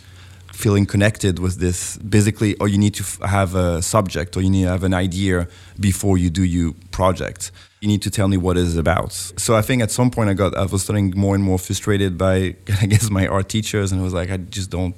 feeling 0.59 0.85
connected 0.85 1.39
with 1.39 1.55
this. 1.59 1.97
Basically, 1.97 2.55
or 2.55 2.67
you 2.67 2.77
need 2.77 2.95
to 2.95 3.03
f- 3.03 3.19
have 3.37 3.55
a 3.55 3.81
subject 3.81 4.35
or 4.35 4.41
you 4.41 4.49
need 4.49 4.63
to 4.63 4.69
have 4.69 4.83
an 4.83 4.93
idea 4.93 5.47
before 5.79 6.17
you 6.17 6.29
do 6.29 6.43
your 6.43 6.73
project. 6.91 7.51
You 7.81 7.87
need 7.87 8.01
to 8.01 8.11
tell 8.11 8.27
me 8.27 8.37
what 8.37 8.57
it's 8.57 8.75
about. 8.75 9.13
So 9.13 9.55
I 9.55 9.61
think 9.61 9.81
at 9.81 9.91
some 9.91 10.11
point 10.11 10.29
I 10.29 10.33
got 10.33 10.55
I 10.55 10.65
was 10.65 10.83
starting 10.83 11.13
more 11.15 11.33
and 11.35 11.43
more 11.43 11.57
frustrated 11.57 12.17
by 12.17 12.55
I 12.81 12.85
guess 12.85 13.09
my 13.09 13.25
art 13.27 13.47
teachers, 13.49 13.91
and 13.91 14.01
I 14.01 14.03
was 14.03 14.13
like 14.13 14.29
I 14.29 14.37
just 14.37 14.69
don't 14.69 14.95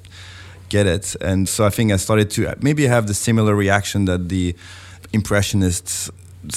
get 0.68 0.86
it. 0.86 1.16
And 1.20 1.48
so 1.48 1.64
I 1.64 1.70
think 1.70 1.92
I 1.92 1.98
started 1.98 2.28
to 2.36 2.40
uh, 2.50 2.54
maybe 2.60 2.86
have 2.86 3.06
the 3.06 3.14
similar 3.14 3.54
reaction 3.54 4.06
that 4.06 4.28
the 4.28 4.56
impressionists 5.12 6.10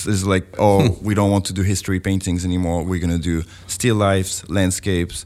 is 0.07 0.25
like, 0.25 0.45
oh, 0.57 0.97
we 1.01 1.13
don't 1.13 1.31
want 1.31 1.45
to 1.45 1.53
do 1.53 1.62
history 1.62 2.00
paintings 2.00 2.43
anymore. 2.45 2.83
We're 2.83 3.03
going 3.05 3.21
to 3.21 3.25
do 3.33 3.43
still 3.67 3.97
lifes, 3.97 4.47
landscapes, 4.50 5.25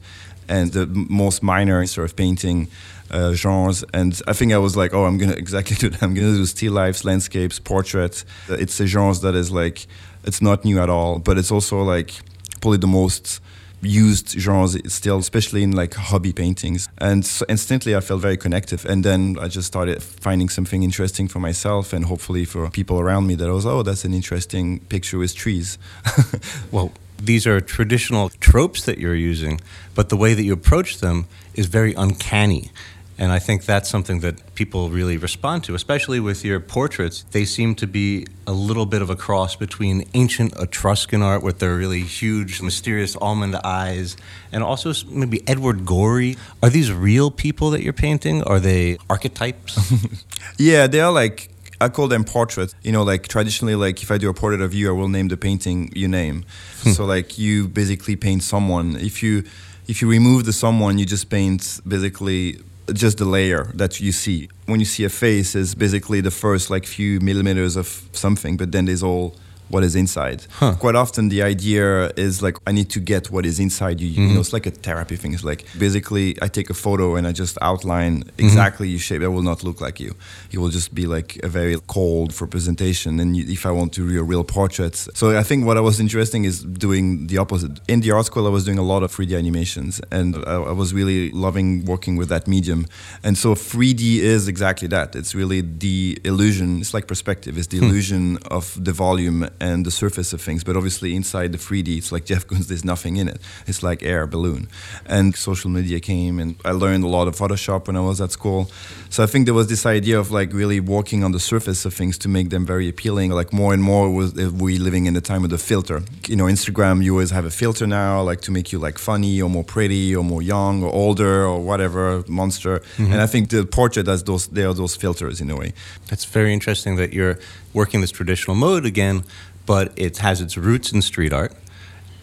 and 0.49 0.73
the 0.73 0.87
most 0.87 1.41
minor 1.41 1.85
sort 1.85 2.09
of 2.09 2.15
painting 2.15 2.67
uh, 3.11 3.33
genres. 3.33 3.83
And 3.93 4.19
I 4.27 4.33
think 4.33 4.51
I 4.51 4.57
was 4.57 4.75
like, 4.75 4.93
oh, 4.93 5.05
I'm 5.05 5.17
to 5.31 5.37
exactly 5.45 5.77
do 5.77 5.89
that. 5.89 6.03
I'm 6.03 6.13
to 6.27 6.37
do 6.37 6.45
still 6.45 6.73
lifes, 6.73 7.05
landscapes, 7.05 7.59
portraits. 7.59 8.25
It's 8.49 8.79
a 8.79 8.87
genre 8.87 9.13
that 9.15 9.35
is 9.35 9.51
like, 9.51 9.87
it's 10.23 10.41
not 10.41 10.65
new 10.65 10.79
at 10.79 10.89
all, 10.89 11.19
but 11.19 11.37
it's 11.37 11.51
also 11.51 11.81
like 11.81 12.13
probably 12.61 12.79
the 12.79 12.87
most 12.87 13.39
used 13.81 14.31
genres 14.31 14.77
still, 14.87 15.19
especially 15.19 15.63
in 15.63 15.71
like 15.71 15.93
hobby 15.93 16.33
paintings. 16.33 16.89
And 16.97 17.25
so 17.25 17.45
instantly 17.47 17.95
I 17.95 18.01
felt 18.01 18.21
very 18.21 18.35
connected. 18.35 18.85
And 18.85 19.05
then 19.05 19.37
I 19.39 19.47
just 19.47 19.67
started 19.67 20.03
finding 20.03 20.49
something 20.49 20.83
interesting 20.83 21.27
for 21.27 21.39
myself 21.39 21.93
and 21.93 22.05
hopefully 22.05 22.43
for 22.43 22.69
people 22.69 22.99
around 22.99 23.27
me 23.27 23.35
that 23.35 23.49
was, 23.49 23.65
oh, 23.65 23.83
that's 23.83 24.03
an 24.03 24.13
interesting 24.13 24.79
picture 24.81 25.17
with 25.17 25.33
trees. 25.33 25.77
well, 26.71 26.91
these 27.21 27.45
are 27.45 27.59
traditional 27.61 28.29
tropes 28.29 28.83
that 28.85 28.97
you're 28.97 29.15
using, 29.15 29.61
but 29.95 30.09
the 30.09 30.17
way 30.17 30.33
that 30.33 30.43
you 30.43 30.53
approach 30.53 30.99
them 30.99 31.25
is 31.53 31.67
very 31.67 31.93
uncanny. 31.93 32.71
And 33.17 33.33
I 33.33 33.39
think 33.39 33.65
that's 33.65 33.89
something 33.89 34.21
that 34.21 34.55
people 34.55 34.89
really 34.89 35.17
respond 35.17 35.65
to, 35.65 35.75
especially 35.75 36.21
with 36.21 36.45
your 36.45 36.61
portraits. 36.61 37.25
They 37.31 37.43
seem 37.43 37.75
to 37.75 37.85
be 37.85 38.25
a 38.47 38.53
little 38.53 38.85
bit 38.85 39.01
of 39.01 39.09
a 39.09 39.15
cross 39.17 39.57
between 39.57 40.07
ancient 40.13 40.53
Etruscan 40.57 41.21
art 41.21 41.43
with 41.43 41.59
their 41.59 41.75
really 41.75 41.99
huge, 41.99 42.61
mysterious 42.61 43.17
almond 43.17 43.57
eyes, 43.57 44.15
and 44.53 44.63
also 44.63 44.93
maybe 45.09 45.43
Edward 45.45 45.85
Gorey. 45.85 46.37
Are 46.63 46.69
these 46.69 46.93
real 46.93 47.29
people 47.29 47.71
that 47.71 47.83
you're 47.83 47.91
painting? 47.91 48.41
Are 48.43 48.59
they 48.59 48.97
archetypes? 49.09 49.91
yeah, 50.57 50.87
they 50.87 51.01
are 51.01 51.11
like 51.11 51.49
I 51.81 51.89
call 51.89 52.07
them 52.07 52.23
portraits. 52.23 52.75
You 52.83 52.91
know, 52.91 53.03
like 53.03 53.27
traditionally, 53.27 53.75
like 53.75 54.01
if 54.03 54.11
I 54.11 54.17
do 54.17 54.29
a 54.29 54.33
portrait 54.33 54.61
of 54.61 54.73
you, 54.73 54.89
I 54.89 54.91
will 54.91 55.07
name 55.07 55.27
the 55.27 55.37
painting 55.37 55.91
you 55.95 56.07
name. 56.07 56.45
Hmm. 56.81 56.91
so 56.91 57.05
like 57.05 57.37
you 57.37 57.67
basically 57.67 58.15
paint 58.15 58.43
someone. 58.43 58.95
If 58.97 59.23
you 59.23 59.43
if 59.87 60.01
you 60.01 60.09
remove 60.09 60.45
the 60.45 60.53
someone, 60.53 60.97
you 60.97 61.05
just 61.05 61.29
paint 61.29 61.79
basically 61.87 62.59
just 62.93 63.17
the 63.17 63.25
layer 63.25 63.71
that 63.75 63.99
you 63.99 64.11
see. 64.11 64.49
When 64.65 64.79
you 64.79 64.85
see 64.85 65.03
a 65.03 65.09
face, 65.09 65.55
is 65.55 65.75
basically 65.75 66.21
the 66.21 66.31
first 66.31 66.69
like 66.69 66.85
few 66.85 67.19
millimeters 67.19 67.75
of 67.75 68.07
something, 68.13 68.57
but 68.57 68.71
then 68.71 68.85
there's 68.85 69.03
all 69.03 69.35
what 69.69 69.83
is 69.83 69.95
inside. 69.95 70.45
Huh. 70.51 70.75
Quite 70.75 70.95
often, 70.95 71.29
the 71.29 71.41
idea 71.41 72.11
is 72.17 72.41
like 72.41 72.57
I 72.67 72.71
need 72.71 72.89
to 72.91 72.99
get 72.99 73.31
what 73.31 73.45
is 73.45 73.59
inside 73.59 74.01
you. 74.01 74.11
Mm-hmm. 74.11 74.27
You 74.27 74.33
know, 74.33 74.39
it's 74.39 74.53
like 74.53 74.65
a 74.65 74.71
therapy 74.71 75.15
thing. 75.15 75.33
It's 75.33 75.43
like 75.43 75.65
basically 75.77 76.37
I 76.41 76.47
take 76.47 76.69
a 76.69 76.73
photo 76.73 77.15
and 77.15 77.27
I 77.27 77.31
just 77.31 77.57
outline 77.61 78.23
mm-hmm. 78.23 78.45
exactly 78.45 78.87
mm-hmm. 78.87 78.91
your 78.93 78.99
shape. 78.99 79.21
It 79.21 79.29
will 79.29 79.43
not 79.43 79.63
look 79.63 79.79
like 79.81 79.99
you. 79.99 80.15
It 80.51 80.57
will 80.57 80.69
just 80.69 80.93
be 80.93 81.05
like 81.05 81.39
a 81.43 81.47
very 81.47 81.77
cold 81.87 82.39
representation. 82.41 83.19
And 83.19 83.37
you, 83.37 83.45
if 83.47 83.65
I 83.65 83.71
want 83.71 83.93
to 83.93 84.09
do 84.09 84.19
a 84.19 84.23
real 84.23 84.43
portrait, 84.43 84.95
so 84.95 85.37
I 85.37 85.43
think 85.43 85.65
what 85.65 85.77
I 85.77 85.81
was 85.81 85.99
interesting 85.99 86.45
is 86.45 86.63
doing 86.63 87.27
the 87.27 87.37
opposite. 87.37 87.79
In 87.87 88.01
the 88.01 88.11
art 88.11 88.25
school, 88.25 88.45
I 88.47 88.49
was 88.49 88.65
doing 88.65 88.79
a 88.79 88.83
lot 88.83 89.03
of 89.03 89.15
3D 89.15 89.37
animations, 89.37 90.01
and 90.11 90.35
I, 90.47 90.55
I 90.55 90.71
was 90.71 90.93
really 90.93 91.31
loving 91.31 91.85
working 91.85 92.15
with 92.15 92.29
that 92.29 92.47
medium. 92.47 92.85
And 93.23 93.37
so 93.37 93.55
3D 93.55 94.17
is 94.17 94.47
exactly 94.47 94.87
that. 94.89 95.15
It's 95.15 95.35
really 95.35 95.61
the 95.61 96.19
illusion. 96.23 96.81
It's 96.81 96.93
like 96.93 97.07
perspective. 97.07 97.57
It's 97.57 97.67
the 97.67 97.79
hmm. 97.79 97.85
illusion 97.85 98.37
of 98.49 98.77
the 98.83 98.91
volume 98.91 99.49
and 99.59 99.85
the 99.85 99.91
surface 99.91 100.33
of 100.33 100.41
things. 100.41 100.63
But 100.63 100.75
obviously, 100.75 101.15
inside 101.15 101.51
the 101.51 101.57
3D, 101.57 101.97
it's 101.97 102.11
like 102.11 102.25
Jeff 102.31 102.47
Koons, 102.47 102.67
there's 102.67 102.85
nothing 102.85 103.17
in 103.17 103.27
it. 103.27 103.39
It's 103.67 103.83
like 103.83 104.03
air, 104.03 104.27
balloon. 104.27 104.67
And 105.05 105.35
social 105.35 105.69
media 105.69 105.99
came, 105.99 106.39
and 106.39 106.55
I 106.65 106.71
learned 106.71 107.03
a 107.03 107.07
lot 107.07 107.27
of 107.27 107.35
Photoshop 107.35 107.87
when 107.87 107.95
I 107.95 108.01
was 108.01 108.21
at 108.21 108.31
school. 108.31 108.69
So 109.09 109.23
I 109.23 109.25
think 109.25 109.45
there 109.45 109.55
was 109.55 109.67
this 109.67 109.85
idea 109.85 110.19
of 110.19 110.31
like 110.31 110.53
really 110.53 110.79
working 110.79 111.23
on 111.23 111.31
the 111.31 111.39
surface 111.39 111.85
of 111.85 111.93
things 111.93 112.17
to 112.19 112.29
make 112.29 112.49
them 112.49 112.65
very 112.65 112.87
appealing. 112.87 113.31
Like 113.31 113.51
more 113.51 113.73
and 113.73 113.81
more 113.81 114.11
was 114.11 114.33
we 114.33 114.77
living 114.77 115.05
in 115.07 115.13
the 115.13 115.21
time 115.21 115.43
of 115.43 115.49
the 115.49 115.57
filter. 115.57 116.03
You 116.27 116.35
know, 116.35 116.45
Instagram, 116.45 117.03
you 117.03 117.13
always 117.13 117.31
have 117.31 117.45
a 117.45 117.51
filter 117.51 117.87
now, 117.87 118.21
like 118.21 118.41
to 118.41 118.51
make 118.51 118.71
you 118.71 118.79
like 118.79 118.97
funny 118.97 119.41
or 119.41 119.49
more 119.49 119.63
pretty 119.63 120.15
or 120.15 120.23
more 120.23 120.41
young 120.41 120.83
or 120.83 120.93
older 120.93 121.45
or 121.45 121.59
whatever 121.59 122.23
monster. 122.27 122.79
Mm-hmm. 122.79 123.13
And 123.13 123.21
I 123.21 123.27
think 123.27 123.49
the 123.49 123.65
portrait 123.65 124.07
has 124.07 124.23
those 124.23 124.47
there 124.47 124.69
are 124.69 124.73
those 124.73 124.95
filters 124.95 125.41
in 125.41 125.49
a 125.49 125.55
way. 125.55 125.73
That's 126.07 126.25
very 126.25 126.53
interesting 126.53 126.95
that 126.97 127.13
you're 127.13 127.39
working 127.73 128.01
this 128.01 128.11
traditional 128.11 128.55
mode 128.55 128.85
again, 128.85 129.23
but 129.69 129.93
it 129.95 130.17
has 130.17 130.41
its 130.41 130.57
roots 130.57 130.91
in 130.91 130.99
street 130.99 131.31
art 131.31 131.53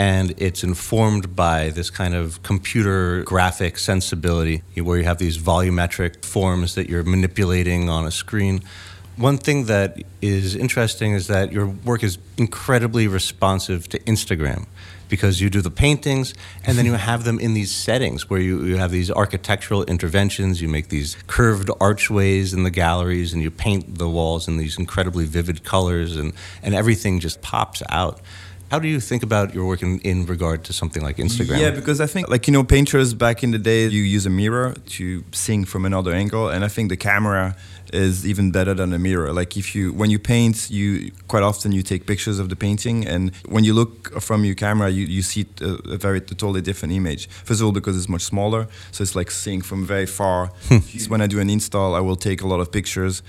and 0.00 0.34
it's 0.36 0.64
informed 0.64 1.36
by 1.36 1.68
this 1.68 1.90
kind 1.90 2.12
of 2.12 2.42
computer 2.42 3.22
graphic 3.22 3.78
sensibility 3.78 4.64
where 4.74 4.98
you 4.98 5.04
have 5.04 5.18
these 5.18 5.38
volumetric 5.38 6.24
forms 6.24 6.74
that 6.74 6.88
you're 6.90 7.04
manipulating 7.04 7.88
on 7.88 8.04
a 8.04 8.10
screen. 8.10 8.60
One 9.16 9.38
thing 9.38 9.66
that 9.66 10.02
is 10.20 10.56
interesting 10.56 11.12
is 11.12 11.28
that 11.28 11.52
your 11.52 11.68
work 11.68 12.02
is 12.02 12.18
incredibly 12.36 13.06
responsive 13.06 13.88
to 13.90 14.00
Instagram 14.00 14.66
because 15.08 15.40
you 15.40 15.50
do 15.50 15.60
the 15.60 15.70
paintings 15.70 16.34
and 16.64 16.76
then 16.76 16.86
you 16.86 16.92
have 17.10 17.24
them 17.24 17.38
in 17.38 17.54
these 17.54 17.70
settings 17.70 18.28
where 18.28 18.40
you, 18.40 18.64
you 18.64 18.76
have 18.76 18.90
these 18.90 19.10
architectural 19.10 19.84
interventions, 19.84 20.60
you 20.60 20.68
make 20.68 20.88
these 20.88 21.16
curved 21.26 21.70
archways 21.80 22.52
in 22.52 22.62
the 22.62 22.70
galleries, 22.70 23.32
and 23.32 23.42
you 23.42 23.50
paint 23.50 23.98
the 23.98 24.08
walls 24.08 24.48
in 24.48 24.56
these 24.56 24.78
incredibly 24.78 25.24
vivid 25.24 25.64
colors, 25.64 26.16
and, 26.16 26.32
and 26.62 26.74
everything 26.74 27.20
just 27.20 27.42
pops 27.42 27.82
out. 27.90 28.20
How 28.70 28.80
do 28.80 28.88
you 28.88 29.00
think 29.00 29.22
about 29.22 29.54
your 29.54 29.64
work 29.66 29.82
in, 29.82 30.00
in 30.00 30.26
regard 30.26 30.64
to 30.64 30.72
something 30.72 31.02
like 31.02 31.18
Instagram? 31.18 31.60
Yeah, 31.60 31.70
because 31.70 32.00
I 32.00 32.06
think, 32.06 32.28
like, 32.28 32.48
you 32.48 32.52
know, 32.52 32.64
painters 32.64 33.14
back 33.14 33.44
in 33.44 33.52
the 33.52 33.58
day, 33.58 33.86
you 33.86 34.02
use 34.02 34.26
a 34.26 34.30
mirror 34.30 34.74
to 34.96 35.24
sing 35.30 35.64
from 35.64 35.84
another 35.84 36.12
angle, 36.12 36.48
and 36.48 36.64
I 36.64 36.68
think 36.68 36.88
the 36.88 36.96
camera 36.96 37.56
is 37.92 38.26
even 38.26 38.50
better 38.50 38.74
than 38.74 38.92
a 38.92 38.98
mirror. 38.98 39.32
Like 39.32 39.56
if 39.56 39.74
you 39.74 39.92
when 39.92 40.10
you 40.10 40.18
paint, 40.18 40.70
you 40.70 41.12
quite 41.28 41.42
often 41.42 41.72
you 41.72 41.82
take 41.82 42.06
pictures 42.06 42.38
of 42.38 42.48
the 42.48 42.56
painting, 42.56 43.06
and 43.06 43.34
when 43.46 43.64
you 43.64 43.74
look 43.74 44.20
from 44.20 44.44
your 44.44 44.54
camera, 44.54 44.90
you, 44.90 45.06
you 45.06 45.22
see 45.22 45.46
a, 45.60 45.92
a 45.92 45.96
very 45.96 46.18
a 46.18 46.20
totally 46.20 46.60
different 46.60 46.94
image. 46.94 47.28
First 47.28 47.60
of 47.60 47.66
all, 47.66 47.72
because 47.72 47.96
it's 47.96 48.08
much 48.08 48.22
smaller, 48.22 48.66
so 48.90 49.02
it's 49.02 49.14
like 49.14 49.30
seeing 49.30 49.62
from 49.62 49.86
very 49.86 50.06
far. 50.06 50.50
Hmm. 50.68 50.78
when 51.08 51.20
I 51.20 51.26
do 51.26 51.38
an 51.40 51.48
install, 51.48 51.94
I 51.94 52.00
will 52.00 52.16
take 52.16 52.42
a 52.42 52.46
lot 52.46 52.60
of 52.60 52.72
pictures 52.72 53.22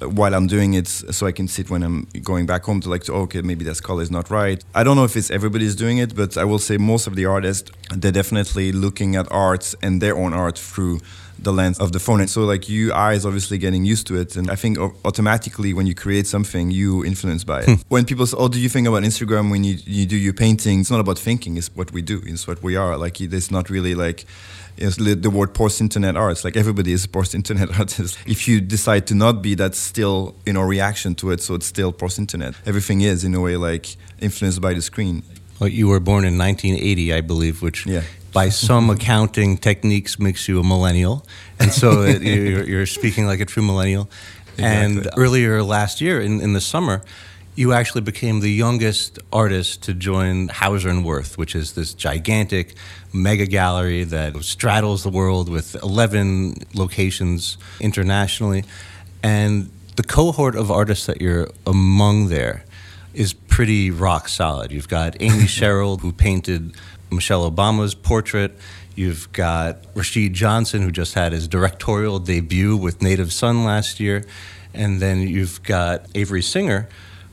while 0.00 0.34
I'm 0.34 0.46
doing 0.46 0.74
it, 0.74 0.88
so 0.88 1.26
I 1.26 1.32
can 1.32 1.48
sit 1.48 1.70
when 1.70 1.82
I'm 1.82 2.06
going 2.22 2.46
back 2.46 2.64
home 2.64 2.80
to 2.80 2.88
like, 2.88 3.04
to, 3.04 3.12
okay, 3.12 3.42
maybe 3.42 3.64
that 3.64 3.82
color 3.82 4.02
is 4.02 4.10
not 4.10 4.30
right. 4.30 4.62
I 4.74 4.84
don't 4.84 4.96
know 4.96 5.04
if 5.04 5.16
it's 5.16 5.30
everybody's 5.30 5.76
doing 5.76 5.98
it, 5.98 6.14
but 6.14 6.36
I 6.36 6.44
will 6.44 6.58
say 6.58 6.76
most 6.76 7.06
of 7.06 7.16
the 7.16 7.26
artists 7.26 7.70
they're 7.90 8.12
definitely 8.12 8.72
looking 8.72 9.16
at 9.16 9.30
art 9.30 9.74
and 9.82 10.00
their 10.00 10.16
own 10.16 10.32
art 10.32 10.58
through 10.58 11.00
the 11.42 11.52
lens 11.52 11.78
of 11.78 11.92
the 11.92 11.98
phone. 11.98 12.20
And 12.20 12.28
so 12.28 12.42
like 12.42 12.68
you 12.68 12.92
is 12.92 13.24
obviously 13.24 13.58
getting 13.58 13.84
used 13.84 14.06
to 14.08 14.16
it. 14.16 14.36
And 14.36 14.50
I 14.50 14.56
think 14.56 14.78
automatically 15.04 15.72
when 15.72 15.86
you 15.86 15.94
create 15.94 16.26
something, 16.26 16.70
you 16.70 17.04
influenced 17.04 17.46
by 17.46 17.60
it. 17.60 17.64
Hmm. 17.66 17.74
when 17.88 18.04
people 18.04 18.26
say, 18.26 18.36
oh, 18.38 18.48
do 18.48 18.60
you 18.60 18.68
think 18.68 18.86
about 18.86 19.02
Instagram 19.02 19.50
when 19.50 19.64
you, 19.64 19.76
you 19.84 20.06
do 20.06 20.16
your 20.16 20.34
painting? 20.34 20.80
It's 20.80 20.90
not 20.90 21.00
about 21.00 21.18
thinking, 21.18 21.56
it's 21.56 21.74
what 21.74 21.92
we 21.92 22.02
do. 22.02 22.22
It's 22.24 22.46
what 22.46 22.62
we 22.62 22.76
are. 22.76 22.96
Like 22.96 23.20
it's 23.20 23.50
not 23.50 23.70
really 23.70 23.94
like, 23.94 24.26
it's 24.80 24.96
the 24.96 25.30
word 25.30 25.54
post-internet 25.54 26.16
arts. 26.16 26.44
Like 26.44 26.56
everybody 26.56 26.92
is 26.92 27.04
a 27.04 27.08
post-internet 27.08 27.78
artist. 27.78 28.18
If 28.26 28.48
you 28.48 28.60
decide 28.60 29.06
to 29.08 29.14
not 29.14 29.42
be, 29.42 29.54
that's 29.54 29.78
still 29.78 30.34
you 30.46 30.52
know 30.52 30.62
reaction 30.62 31.14
to 31.16 31.30
it. 31.30 31.40
So 31.40 31.54
it's 31.54 31.66
still 31.66 31.92
post-internet. 31.92 32.54
Everything 32.66 33.00
is 33.02 33.24
in 33.24 33.34
a 33.34 33.40
way 33.40 33.56
like 33.56 33.96
influenced 34.20 34.60
by 34.60 34.74
the 34.74 34.82
screen. 34.82 35.22
Well, 35.58 35.68
you 35.68 35.88
were 35.88 36.00
born 36.00 36.24
in 36.24 36.38
1980, 36.38 37.12
I 37.12 37.20
believe, 37.20 37.62
which 37.62 37.86
yeah 37.86 38.02
by 38.32 38.48
some 38.48 38.90
accounting 38.90 39.56
techniques 39.56 40.18
makes 40.18 40.48
you 40.48 40.60
a 40.60 40.62
millennial, 40.62 41.26
and 41.58 41.72
so 41.72 42.02
it, 42.02 42.16
uh, 42.16 42.20
you're, 42.20 42.64
you're, 42.64 42.86
speaking 42.86 43.26
like 43.26 43.40
a 43.40 43.44
true 43.44 43.62
millennial. 43.62 44.08
Exactly. 44.58 44.64
And 44.64 45.10
earlier 45.16 45.62
last 45.62 46.00
year, 46.00 46.20
in, 46.20 46.40
in 46.40 46.52
the 46.52 46.60
summer, 46.60 47.02
you 47.56 47.72
actually 47.72 48.00
became 48.00 48.40
the 48.40 48.50
youngest 48.50 49.18
artist 49.32 49.82
to 49.82 49.94
join 49.94 50.48
Hauser 50.48 50.88
and 50.88 51.04
Wirth, 51.04 51.36
which 51.36 51.54
is 51.54 51.72
this 51.72 51.92
gigantic 51.92 52.74
mega 53.12 53.46
gallery 53.46 54.04
that 54.04 54.36
straddles 54.44 55.02
the 55.02 55.10
world 55.10 55.48
with 55.48 55.74
11 55.82 56.54
locations 56.74 57.58
internationally. 57.80 58.64
And 59.22 59.70
the 59.96 60.02
cohort 60.02 60.56
of 60.56 60.70
artists 60.70 61.06
that 61.06 61.20
you're 61.20 61.48
among 61.66 62.28
there 62.28 62.64
is 63.12 63.32
pretty 63.32 63.90
rock 63.90 64.28
solid. 64.28 64.70
You've 64.70 64.88
got 64.88 65.16
Amy 65.20 65.44
Sherald, 65.46 66.00
who 66.00 66.12
painted 66.12 66.74
Michelle 67.10 67.50
Obama's 67.50 67.94
portrait. 67.94 68.56
You've 68.94 69.30
got 69.32 69.84
Rashid 69.94 70.34
Johnson, 70.34 70.82
who 70.82 70.90
just 70.90 71.14
had 71.14 71.32
his 71.32 71.48
directorial 71.48 72.18
debut 72.18 72.76
with 72.76 73.02
Native 73.02 73.32
Son 73.32 73.64
last 73.64 74.00
year. 74.00 74.24
And 74.72 75.00
then 75.00 75.20
you've 75.26 75.62
got 75.64 76.06
Avery 76.14 76.42
Singer, 76.42 76.88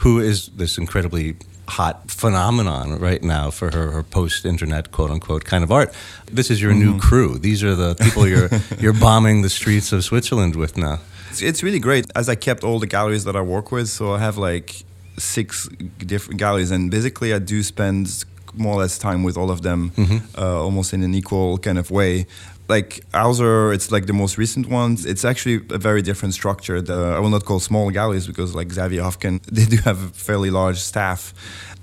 who 0.07 0.19
is 0.19 0.47
this 0.61 0.77
incredibly 0.77 1.35
hot 1.67 2.09
phenomenon 2.09 2.97
right 2.97 3.21
now 3.21 3.51
for 3.51 3.67
her, 3.75 3.91
her 3.91 4.03
post-internet 4.03 4.85
quote 4.95 5.11
unquote 5.11 5.43
kind 5.43 5.63
of 5.65 5.71
art. 5.71 5.89
This 6.31 6.49
is 6.49 6.61
your 6.61 6.71
mm-hmm. 6.71 6.83
new 6.85 6.99
crew. 7.07 7.37
These 7.37 7.61
are 7.67 7.75
the 7.75 7.91
people 7.95 8.23
you're 8.25 8.49
you're 8.83 8.99
bombing 9.07 9.41
the 9.41 9.49
streets 9.49 9.91
of 9.91 9.99
Switzerland 10.09 10.55
with 10.55 10.77
now. 10.77 10.99
It's, 11.29 11.41
it's 11.41 11.61
really 11.61 11.79
great 11.87 12.05
as 12.15 12.29
I 12.29 12.35
kept 12.35 12.63
all 12.63 12.79
the 12.79 12.87
galleries 12.87 13.25
that 13.25 13.35
I 13.35 13.41
work 13.55 13.67
with. 13.75 13.89
So 13.89 14.03
I 14.13 14.19
have 14.19 14.37
like 14.37 14.69
six 15.17 15.67
different 16.13 16.39
galleries, 16.39 16.71
and 16.71 16.89
basically 16.89 17.33
I 17.33 17.39
do 17.39 17.61
spend 17.63 18.23
more 18.53 18.73
or 18.75 18.79
less 18.83 18.97
time 18.97 19.21
with 19.27 19.37
all 19.37 19.51
of 19.51 19.61
them, 19.61 19.91
mm-hmm. 19.91 20.19
uh, 20.41 20.63
almost 20.67 20.93
in 20.93 21.03
an 21.03 21.13
equal 21.13 21.57
kind 21.57 21.77
of 21.77 21.91
way 21.91 22.27
like 22.69 23.01
Hauser, 23.13 23.71
it's 23.71 23.91
like 23.91 24.05
the 24.07 24.13
most 24.13 24.37
recent 24.37 24.67
ones. 24.67 25.05
It's 25.05 25.23
actually 25.23 25.61
a 25.69 25.77
very 25.77 26.01
different 26.01 26.33
structure. 26.33 26.81
The, 26.81 26.93
I 26.93 27.19
will 27.19 27.29
not 27.29 27.45
call 27.45 27.59
small 27.59 27.89
galleries 27.91 28.27
because 28.27 28.53
like 28.53 28.71
Xavier 28.71 29.01
Hufkens, 29.01 29.43
they 29.51 29.65
do 29.65 29.77
have 29.77 30.03
a 30.03 30.07
fairly 30.09 30.49
large 30.49 30.79
staff. 30.79 31.33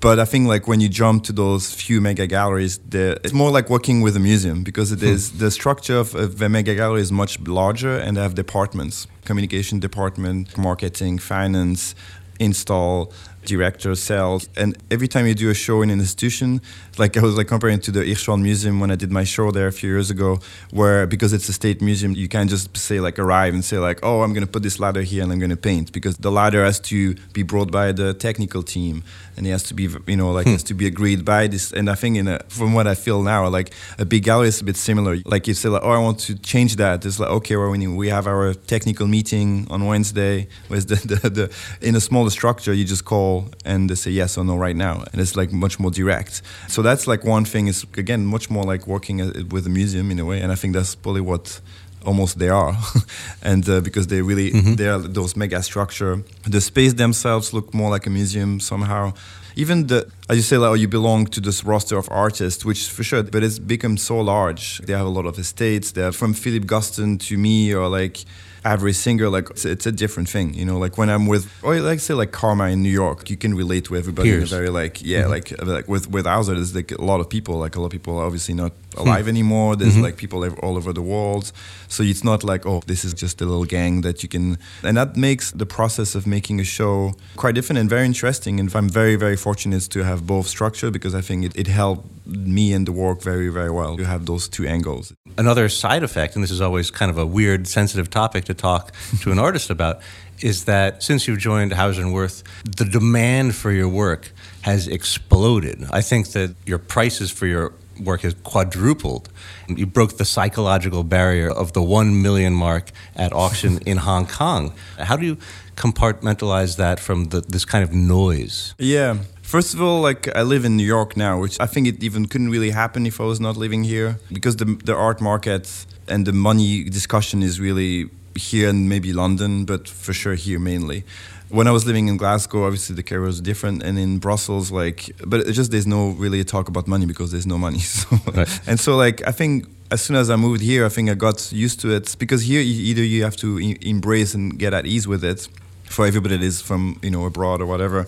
But 0.01 0.19
I 0.19 0.27
think 0.27 0.49
like 0.49 0.69
when 0.69 0.81
you 0.81 0.89
jump 0.91 1.25
to 1.25 1.33
those 1.33 1.73
few 1.73 2.01
mega 2.01 2.27
galleries, 2.27 2.79
it's 2.93 3.33
more 3.33 3.51
like 3.51 3.71
working 3.71 4.03
with 4.03 4.17
a 4.17 4.21
museum 4.21 4.63
because 4.63 4.93
it 4.93 5.01
hmm. 5.01 5.39
the 5.39 5.51
structure 5.51 5.97
of, 5.97 6.15
of 6.15 6.43
a 6.43 6.49
mega 6.49 6.75
gallery 6.75 7.01
is 7.01 7.11
much 7.11 7.41
larger 7.41 7.97
and 7.97 8.17
they 8.17 8.23
have 8.23 8.35
departments, 8.35 9.07
communication 9.25 9.81
department, 9.81 10.59
marketing, 10.59 11.19
finance, 11.19 11.95
install, 12.39 13.13
director, 13.47 13.95
sales, 13.95 14.49
and 14.57 14.77
every 14.91 15.09
time 15.09 15.27
you 15.27 15.35
do 15.35 15.51
a 15.51 15.55
show 15.55 15.83
in 15.83 15.91
an 15.91 16.01
institution, 16.01 16.61
like 16.99 17.17
I 17.17 17.23
was 17.23 17.37
like 17.37 17.49
comparing 17.49 17.81
to 17.81 17.91
the 17.91 18.01
Hirshhorn 18.01 18.43
Museum 18.43 18.81
when 18.81 18.91
I 18.91 18.97
did 18.97 19.11
my 19.11 19.25
show 19.25 19.51
there 19.51 19.67
a 19.67 19.73
few 19.73 19.91
years 19.91 20.11
ago, 20.11 20.41
where 20.71 21.07
because 21.07 21.33
it's 21.33 21.49
a 21.49 21.53
state 21.53 21.81
museum, 21.83 22.13
you 22.13 22.29
can't 22.29 22.51
just 22.51 22.77
say 22.77 23.01
like 23.01 23.19
arrive 23.19 23.55
and 23.55 23.65
say 23.65 23.79
like, 23.79 24.01
oh, 24.03 24.23
I'm 24.23 24.33
gonna 24.33 24.47
put 24.47 24.63
this 24.63 24.79
ladder 24.79 25.03
here 25.03 25.23
and 25.23 25.33
I'm 25.33 25.39
gonna 25.39 25.57
paint 25.57 25.93
because 25.93 26.17
the 26.17 26.31
ladder 26.31 26.65
has 26.65 26.81
to 26.81 27.15
be 27.33 27.43
brought 27.43 27.71
by 27.71 27.93
the 27.93 28.15
technical 28.15 28.63
team 28.63 29.05
and 29.37 29.47
it 29.47 29.51
has 29.51 29.63
to 29.65 29.75
be 29.75 29.89
you 30.07 30.17
know 30.17 30.31
like 30.33 30.47
hmm. 30.47 30.53
has 30.53 30.63
to 30.65 30.75
be 30.75 30.87
agreed 30.87 31.25
by 31.25 31.47
this. 31.47 31.73
And 31.73 31.91
I 31.91 31.95
think 31.95 32.17
in 32.17 32.29
a, 32.29 32.39
from 32.49 32.73
what 32.73 32.87
I 32.87 32.95
feel 32.95 33.23
now, 33.23 33.49
like 33.49 33.73
a 33.99 34.05
big 34.05 34.25
gallery 34.25 34.49
is 34.49 34.61
a 34.61 34.65
bit 34.65 34.77
similar. 34.77 35.17
Like 35.25 35.47
you 35.47 35.55
say 35.55 35.69
like, 35.69 35.83
oh, 35.83 35.91
I 35.91 35.99
want 35.99 36.19
to 36.21 36.35
change 36.37 36.77
that. 36.77 37.05
It's 37.05 37.19
like 37.19 37.31
okay, 37.31 37.57
well, 37.57 37.71
we 37.71 38.09
have 38.09 38.27
our 38.27 38.55
technical 38.55 39.07
meeting 39.07 39.67
on 39.71 39.87
Wednesday, 39.87 40.49
with 40.69 40.89
the, 40.89 40.97
the, 41.15 41.31
the 41.31 41.57
in 41.81 41.95
a 41.97 42.01
smaller 42.01 42.31
structure, 42.31 42.73
you 42.73 42.85
just 42.85 43.05
call 43.05 43.34
and 43.65 43.89
they 43.89 43.97
say 43.97 44.11
yes 44.11 44.39
or 44.39 44.45
no 44.45 44.57
right 44.67 44.77
now, 44.77 45.05
and 45.11 45.21
it's 45.23 45.37
like 45.41 45.53
much 45.53 45.79
more 45.79 45.91
direct. 45.91 46.43
So 46.69 46.83
that's 46.83 47.07
like 47.07 47.23
one 47.37 47.45
thing. 47.45 47.69
Is 47.69 47.87
again 47.97 48.23
much 48.27 48.47
more 48.51 48.65
like 48.73 48.87
working 48.87 49.17
with 49.55 49.67
a 49.67 49.71
museum 49.81 50.11
in 50.11 50.19
a 50.19 50.25
way, 50.25 50.39
and 50.43 50.51
I 50.53 50.57
think 50.57 50.75
that's 50.75 50.95
probably 50.95 51.25
what 51.33 51.61
almost 52.05 52.39
they 52.39 52.49
are. 52.49 52.77
And 53.43 53.69
uh, 53.69 53.81
because 53.81 54.07
they 54.07 54.23
really 54.23 54.51
mm-hmm. 54.51 54.75
they 54.75 54.89
are 54.89 54.99
those 54.99 55.37
mega 55.37 55.63
structure. 55.63 56.23
The 56.45 56.61
space 56.61 56.95
themselves 56.95 57.53
look 57.53 57.75
more 57.75 57.91
like 57.91 58.07
a 58.07 58.11
museum 58.11 58.61
somehow. 58.61 59.13
Even 59.57 59.87
the 59.87 59.99
as 60.29 60.37
you 60.37 60.43
say 60.43 60.57
like 60.57 60.71
oh, 60.71 60.75
you 60.75 60.89
belong 60.89 61.27
to 61.27 61.41
this 61.41 61.63
roster 61.65 61.99
of 61.99 62.09
artists 62.11 62.65
which 62.65 62.89
for 62.89 63.05
sure 63.05 63.23
but 63.23 63.43
it's 63.43 63.59
become 63.59 63.97
so 63.97 64.17
large. 64.21 64.65
They 64.87 64.95
have 64.95 65.07
a 65.07 65.15
lot 65.19 65.27
of 65.27 65.39
estates. 65.39 65.93
They're 65.93 66.13
from 66.13 66.33
philip 66.35 66.65
guston 66.65 67.19
to 67.29 67.37
me 67.37 67.75
or 67.75 67.89
like 68.01 68.25
Avery 68.65 68.93
Singer 68.93 69.29
like 69.29 69.51
it's, 69.51 69.65
it's, 69.65 69.87
a 69.87 69.93
different 69.93 70.29
thing 70.29 70.55
you 70.55 70.65
know 70.65 70.79
like 70.79 70.97
when 70.97 71.11
i'm 71.11 71.27
with 71.27 71.51
or 71.63 71.79
like 71.81 72.01
say 72.01 72.15
like 72.15 72.33
karma 72.33 72.65
in 72.69 72.83
new 72.83 72.89
york 72.89 73.29
you 73.29 73.37
can 73.37 73.55
relate 73.55 73.85
to 73.85 73.97
everybody 73.97 74.31
Peers. 74.31 74.51
in 74.51 74.57
a 74.57 74.59
very 74.59 74.71
like 74.71 75.03
yeah 75.03 75.23
mm-hmm. 75.23 75.31
like 75.31 75.67
like 75.67 75.89
with 75.89 76.11
with 76.11 76.25
Hauser 76.25 76.55
there's 76.55 76.75
like 76.75 76.91
a 76.93 77.03
lot 77.03 77.21
of 77.21 77.29
people 77.29 77.57
like 77.57 77.77
a 77.77 77.81
lot 77.81 77.87
of 77.87 77.93
people 77.93 78.19
are 78.19 78.25
obviously 78.25 78.55
not 78.55 78.73
hmm. 78.73 79.01
alive 79.03 79.29
anymore 79.29 79.77
there's 79.77 79.95
mm-hmm. 79.95 80.05
like 80.05 80.17
people 80.17 80.43
all 80.63 80.77
over 80.77 80.93
the 80.93 81.03
world 81.03 81.53
so 81.89 82.03
it's 82.03 82.25
not 82.25 82.43
like 82.43 82.65
oh 82.65 82.83
this 82.87 83.05
is 83.05 83.13
just 83.13 83.41
a 83.43 83.45
little 83.45 83.67
gang 83.67 84.01
that 84.01 84.23
you 84.23 84.29
can 84.29 84.57
and 84.83 84.97
that 84.97 85.17
makes 85.17 85.51
the 85.51 85.67
process 85.67 86.15
of 86.15 86.27
making 86.27 86.59
a 86.59 86.65
show 86.65 87.13
quite 87.37 87.55
different 87.55 87.79
and 87.79 87.91
very 87.91 88.07
interesting 88.07 88.59
and 88.59 88.75
i'm 88.75 88.89
very 88.89 89.17
very 89.17 89.37
fortunate 89.37 89.83
to 89.83 90.03
have 90.03 90.27
both 90.27 90.47
structure 90.47 90.91
because 90.91 91.15
i 91.15 91.21
think 91.21 91.45
it, 91.45 91.55
it 91.55 91.67
helped 91.67 92.07
me 92.27 92.73
and 92.73 92.87
the 92.87 92.93
work 92.93 93.21
very 93.21 93.49
very 93.51 93.71
well 93.71 93.99
you 93.99 94.07
have 94.07 94.25
those 94.25 94.49
two 94.49 94.67
angles 94.67 95.13
another 95.37 95.69
side 95.69 96.03
effect 96.03 96.35
and 96.35 96.43
this 96.43 96.51
is 96.51 96.61
always 96.61 96.91
kind 96.91 97.11
of 97.11 97.19
a 97.19 97.27
weird 97.27 97.67
sensitive 97.67 98.09
topic 98.09 98.45
to 98.45 98.54
talk 98.55 98.93
to 99.21 99.31
an 99.33 99.39
artist 99.39 99.71
about 99.71 100.01
is 100.41 100.65
that 100.65 101.03
since 101.03 101.27
you've 101.27 101.39
joined 101.39 101.73
Hauser 101.73 102.03
and 102.03 102.13
Wirth, 102.13 102.43
the 102.65 102.85
demand 102.85 103.55
for 103.55 103.71
your 103.71 103.89
work 103.89 104.33
has 104.63 104.89
exploded. 104.89 105.87
I 105.91 106.01
think 106.01 106.33
that 106.33 106.55
your 106.67 106.79
prices 106.79 107.31
for 107.31 107.47
your 107.47 107.73
work 108.01 108.23
has 108.23 108.35
quadrupled. 108.43 109.29
You 109.69 109.87
broke 109.87 110.17
the 110.17 110.25
psychological 110.25 111.05
barrier 111.05 111.51
of 111.51 111.73
the 111.73 111.83
1 111.83 112.21
million 112.23 112.53
mark 112.53 112.91
at 113.15 113.33
auction 113.33 113.79
in 113.87 113.99
Hong 113.99 114.27
Kong. 114.27 114.73
How 114.99 115.17
do 115.17 115.25
you 115.25 115.39
compartmentalize 115.77 116.77
that 116.77 117.01
from 117.01 117.27
the, 117.27 117.41
this 117.41 117.65
kind 117.65 117.85
of 117.85 117.93
noise? 117.93 118.75
Yeah. 118.79 119.19
First 119.43 119.75
of 119.75 119.83
all, 119.83 120.01
like 120.01 120.35
I 120.35 120.43
live 120.43 120.65
in 120.65 120.77
New 120.77 120.87
York 120.87 121.17
now, 121.17 121.39
which 121.39 121.61
I 121.61 121.67
think 121.67 121.87
it 121.87 122.03
even 122.03 122.27
couldn't 122.27 122.51
really 122.51 122.71
happen 122.71 123.07
if 123.07 123.21
I 123.21 123.25
was 123.25 123.41
not 123.41 123.57
living 123.57 123.85
here 123.85 124.19
because 124.33 124.57
the 124.57 124.65
the 124.85 124.95
art 124.95 125.21
market 125.21 125.87
and 126.09 126.27
the 126.27 126.33
money 126.33 126.85
discussion 126.85 127.43
is 127.43 127.61
really 127.61 128.09
here 128.37 128.69
and 128.69 128.89
maybe 128.89 129.13
London, 129.13 129.65
but 129.65 129.89
for 129.89 130.13
sure 130.13 130.35
here 130.35 130.59
mainly. 130.59 131.05
When 131.51 131.69
I 131.69 131.71
was 131.71 131.87
living 131.87 132.09
in 132.09 132.17
Glasgow, 132.17 132.65
obviously 132.65 132.97
the 132.97 133.03
career 133.03 133.21
was 133.21 133.41
different, 133.41 133.83
and 133.83 133.99
in 133.99 134.19
Brussels, 134.19 134.71
like, 134.73 135.13
but 135.27 135.47
just 135.47 135.71
there's 135.71 135.87
no 135.87 136.11
really 136.11 136.43
talk 136.43 136.69
about 136.69 136.89
money 136.89 137.07
because 137.07 137.31
there's 137.31 137.47
no 137.47 137.59
money. 137.59 137.79
So, 137.85 138.17
right. 138.35 138.61
and 138.67 138.81
so 138.81 138.97
like 138.97 139.27
I 139.27 139.31
think 139.31 139.67
as 139.91 140.01
soon 140.03 140.17
as 140.17 140.31
I 140.31 140.37
moved 140.37 140.63
here, 140.63 140.85
I 140.85 140.89
think 140.89 141.11
I 141.11 141.15
got 141.15 141.53
used 141.53 141.81
to 141.81 141.91
it 141.95 142.17
because 142.19 142.43
here 142.43 142.61
either 142.61 143.03
you 143.03 143.23
have 143.23 143.37
to 143.37 143.61
e- 143.61 143.79
embrace 143.83 144.35
and 144.35 144.59
get 144.59 144.75
at 144.75 144.87
ease 144.87 145.07
with 145.07 145.23
it. 145.25 145.49
For 145.85 146.07
everybody 146.07 146.39
that 146.39 146.45
is 146.45 146.61
from 146.61 146.99
you 147.03 147.11
know 147.11 147.25
abroad 147.27 147.61
or 147.61 147.67
whatever, 147.67 148.07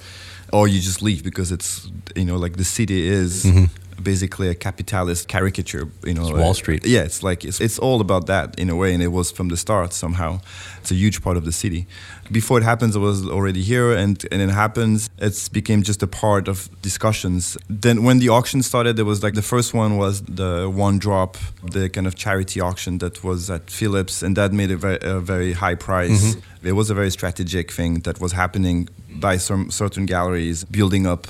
or 0.52 0.66
you 0.66 0.80
just 0.80 1.02
leave 1.02 1.22
because 1.22 1.52
it's 1.52 1.88
you 2.16 2.24
know 2.24 2.36
like 2.36 2.56
the 2.56 2.64
city 2.64 3.06
is. 3.06 3.44
Mm-hmm 3.44 3.66
basically 4.02 4.48
a 4.48 4.54
capitalist 4.54 5.28
caricature. 5.28 5.88
You 6.04 6.14
know, 6.14 6.28
it's 6.28 6.38
Wall 6.38 6.54
Street. 6.54 6.84
Uh, 6.84 6.88
yeah, 6.88 7.02
it's 7.02 7.22
like 7.22 7.44
it's, 7.44 7.60
it's 7.60 7.78
all 7.78 8.00
about 8.00 8.26
that 8.26 8.58
in 8.58 8.70
a 8.70 8.76
way, 8.76 8.94
and 8.94 9.02
it 9.02 9.08
was 9.08 9.30
from 9.30 9.48
the 9.48 9.56
start 9.56 9.92
somehow. 9.92 10.40
It's 10.80 10.90
a 10.90 10.94
huge 10.94 11.22
part 11.22 11.36
of 11.36 11.44
the 11.44 11.52
city. 11.52 11.86
Before 12.30 12.58
it 12.58 12.64
happens, 12.64 12.96
I 12.96 13.00
was 13.00 13.26
already 13.28 13.62
here, 13.62 13.92
and 13.92 14.24
and 14.30 14.40
it 14.42 14.50
happens. 14.50 15.10
It 15.18 15.48
became 15.52 15.82
just 15.82 16.02
a 16.02 16.06
part 16.06 16.48
of 16.48 16.68
discussions. 16.82 17.56
Then 17.68 18.02
when 18.02 18.18
the 18.18 18.28
auction 18.28 18.62
started, 18.62 18.96
there 18.96 19.04
was 19.04 19.22
like 19.22 19.34
the 19.34 19.42
first 19.42 19.74
one 19.74 19.96
was 19.96 20.22
the 20.22 20.70
one 20.72 20.98
drop, 20.98 21.36
the 21.62 21.88
kind 21.88 22.06
of 22.06 22.14
charity 22.14 22.60
auction 22.60 22.98
that 22.98 23.22
was 23.24 23.50
at 23.50 23.70
Phillips, 23.70 24.22
and 24.22 24.36
that 24.36 24.52
made 24.52 24.70
a 24.70 24.76
very, 24.76 24.98
a 25.02 25.20
very 25.20 25.52
high 25.52 25.74
price. 25.74 26.34
Mm-hmm. 26.34 26.66
It 26.66 26.72
was 26.72 26.90
a 26.90 26.94
very 26.94 27.10
strategic 27.10 27.70
thing 27.70 28.00
that 28.00 28.20
was 28.20 28.32
happening 28.32 28.88
by 29.20 29.38
some 29.38 29.70
certain 29.70 30.06
galleries 30.06 30.64
building 30.64 31.06
up 31.06 31.26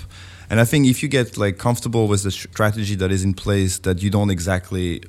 and 0.50 0.60
I 0.60 0.64
think 0.64 0.86
if 0.86 1.02
you 1.02 1.08
get 1.08 1.36
like 1.36 1.58
comfortable 1.58 2.08
with 2.08 2.22
the 2.22 2.30
strategy 2.30 2.94
that 2.96 3.10
is 3.10 3.24
in 3.24 3.34
place, 3.34 3.78
that 3.80 4.02
you 4.02 4.10
don't 4.10 4.30
exactly 4.30 5.02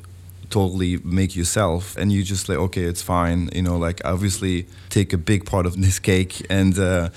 totally 0.50 0.97
make 1.04 1.36
yourself 1.36 1.97
and 1.97 2.10
you 2.10 2.23
just 2.23 2.47
like 2.47 2.58
okay 2.58 2.84
it's 2.84 3.02
fine 3.02 3.50
you 3.54 3.62
know 3.62 3.78
like 3.78 4.00
obviously 4.06 4.65
take 4.88 5.12
a 5.12 5.17
big 5.17 5.45
part 5.45 5.65
of 5.65 5.76
this 5.82 6.00
cake 6.00 6.45
and 6.50 6.80
uh, 6.80 7.10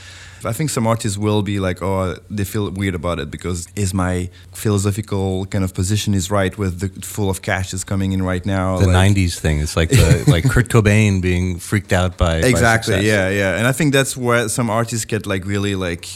I 0.45 0.53
think 0.53 0.71
some 0.71 0.87
artists 0.87 1.19
will 1.19 1.43
be 1.43 1.61
like, 1.61 1.83
oh, 1.83 2.17
they 2.31 2.45
feel 2.45 2.71
weird 2.71 2.95
about 2.95 3.19
it 3.19 3.31
because 3.31 3.69
is 3.77 3.93
my 3.93 4.31
philosophical 4.53 5.47
kind 5.47 5.65
of 5.65 5.75
position 5.75 6.15
is 6.15 6.31
right 6.31 6.57
with 6.57 6.81
the 6.81 6.89
full 7.07 7.29
of 7.29 7.43
cash 7.43 7.75
is 7.75 7.85
coming 7.85 8.13
in 8.13 8.23
right 8.23 8.45
now. 8.47 8.79
The 8.79 8.87
like, 8.87 9.15
'90s 9.15 9.39
thing. 9.39 9.61
It's 9.61 9.77
like 9.77 9.91
the, 9.91 10.25
like 10.29 10.45
Kurt 10.49 10.69
Cobain 10.69 11.21
being 11.21 11.59
freaked 11.59 11.93
out 11.93 12.17
by 12.17 12.37
exactly. 12.39 12.97
By 12.97 13.01
yeah, 13.01 13.29
yeah. 13.29 13.57
And 13.57 13.67
I 13.67 13.73
think 13.73 13.93
that's 13.93 14.17
where 14.17 14.49
some 14.49 14.71
artists 14.71 15.05
get 15.05 15.27
like 15.27 15.45
really 15.45 15.75
like 15.75 16.07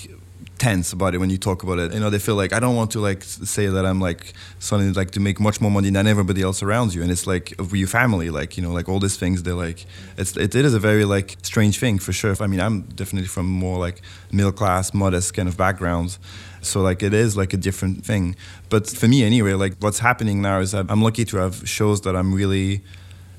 tense 0.65 0.95
about 0.95 1.15
it 1.15 1.19
when 1.19 1.29
you 1.29 1.37
talk 1.37 1.63
about 1.63 1.79
it. 1.79 1.93
You 1.93 2.01
know, 2.01 2.09
they 2.09 2.19
feel 2.19 2.37
like 2.43 2.53
I 2.55 2.61
don't 2.65 2.77
want 2.81 2.91
to 2.93 3.01
like 3.01 3.23
say 3.23 3.67
that 3.67 3.85
I'm 3.85 4.01
like 4.01 4.33
suddenly 4.59 4.93
like 4.93 5.11
to 5.11 5.21
make 5.21 5.39
much 5.39 5.61
more 5.61 5.71
money 5.71 5.91
than 5.91 6.07
everybody 6.07 6.41
else 6.41 6.63
around 6.63 6.95
you, 6.95 7.03
and 7.03 7.11
it's 7.11 7.27
like 7.27 7.47
your 7.73 7.89
family, 8.01 8.31
like 8.31 8.57
you 8.57 8.63
know, 8.63 8.73
like 8.79 8.89
all 8.89 9.01
these 9.07 9.19
things. 9.23 9.43
They're 9.43 9.63
like 9.69 9.85
it's 10.17 10.37
it, 10.37 10.55
it 10.55 10.65
is 10.65 10.73
a 10.73 10.83
very 10.91 11.05
like 11.05 11.37
strange 11.43 11.79
thing 11.79 11.99
for 11.99 12.13
sure. 12.21 12.35
I 12.41 12.47
mean, 12.47 12.61
I'm 12.61 12.77
definitely 13.01 13.29
from 13.29 13.47
more 13.47 13.79
like 13.87 14.01
middle 14.33 14.53
class, 14.53 14.95
modest 14.95 15.35
kind 15.35 15.49
of 15.49 15.57
backgrounds. 15.57 16.19
So 16.63 16.81
like 16.81 17.03
it 17.03 17.13
is 17.13 17.37
like 17.37 17.53
a 17.53 17.59
different 17.59 18.07
thing. 18.07 18.35
But 18.71 18.89
for 18.89 19.07
me 19.07 19.23
anyway, 19.23 19.53
like 19.65 19.75
what's 19.81 19.99
happening 19.99 20.41
now 20.41 20.61
is 20.61 20.73
I'm 20.75 21.03
lucky 21.03 21.25
to 21.27 21.37
have 21.37 21.69
shows 21.69 22.01
that 22.03 22.17
I'm 22.17 22.33
really 22.33 22.83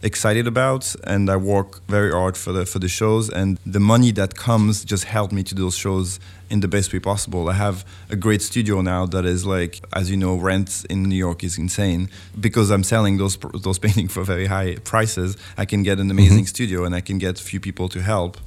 excited 0.06 0.46
about 0.46 0.96
and 1.04 1.32
I 1.32 1.36
work 1.36 1.84
very 1.88 2.12
hard 2.12 2.38
for 2.38 2.54
the 2.54 2.65
for 2.68 2.78
the 2.78 2.88
shows 2.88 3.28
and 3.28 3.58
the 3.65 3.80
money 3.80 4.12
that 4.12 4.36
comes 4.36 4.86
just 4.86 5.06
helped 5.06 5.34
me 5.34 5.41
to 5.44 5.56
do 5.56 5.63
those 5.63 5.76
shows 5.76 6.20
in 6.52 6.60
the 6.60 6.68
best 6.68 6.94
way 6.94 7.00
possible. 7.00 7.50
I 7.50 7.54
have 7.54 7.84
a 8.12 8.15
great 8.15 8.44
studio 8.44 8.82
now 8.82 9.08
that 9.08 9.26
is 9.26 9.48
like 9.48 9.74
as 9.94 10.12
you 10.12 10.18
know 10.18 10.36
rent 10.36 10.86
in 10.91 11.04
New 11.04 11.22
York 11.28 11.44
is 11.44 11.58
insane 11.58 12.10
because 12.39 12.70
I'm 12.70 12.84
selling 12.84 13.18
those 13.18 13.36
those 13.68 13.80
paintings 13.86 14.13
for 14.13 14.24
very 14.24 14.46
high 14.46 14.76
prices. 14.84 15.38
I 15.58 15.65
can 15.65 15.82
get 15.82 16.00
an 16.00 16.12
amazing 16.12 16.46
mm-hmm. 16.46 16.58
studio 16.58 16.86
and 16.86 16.94
I 16.94 17.02
can 17.02 17.18
get 17.18 17.41
a 17.41 17.44
few 17.44 17.60
people 17.60 17.89
to 17.89 18.02
help. 18.02 18.38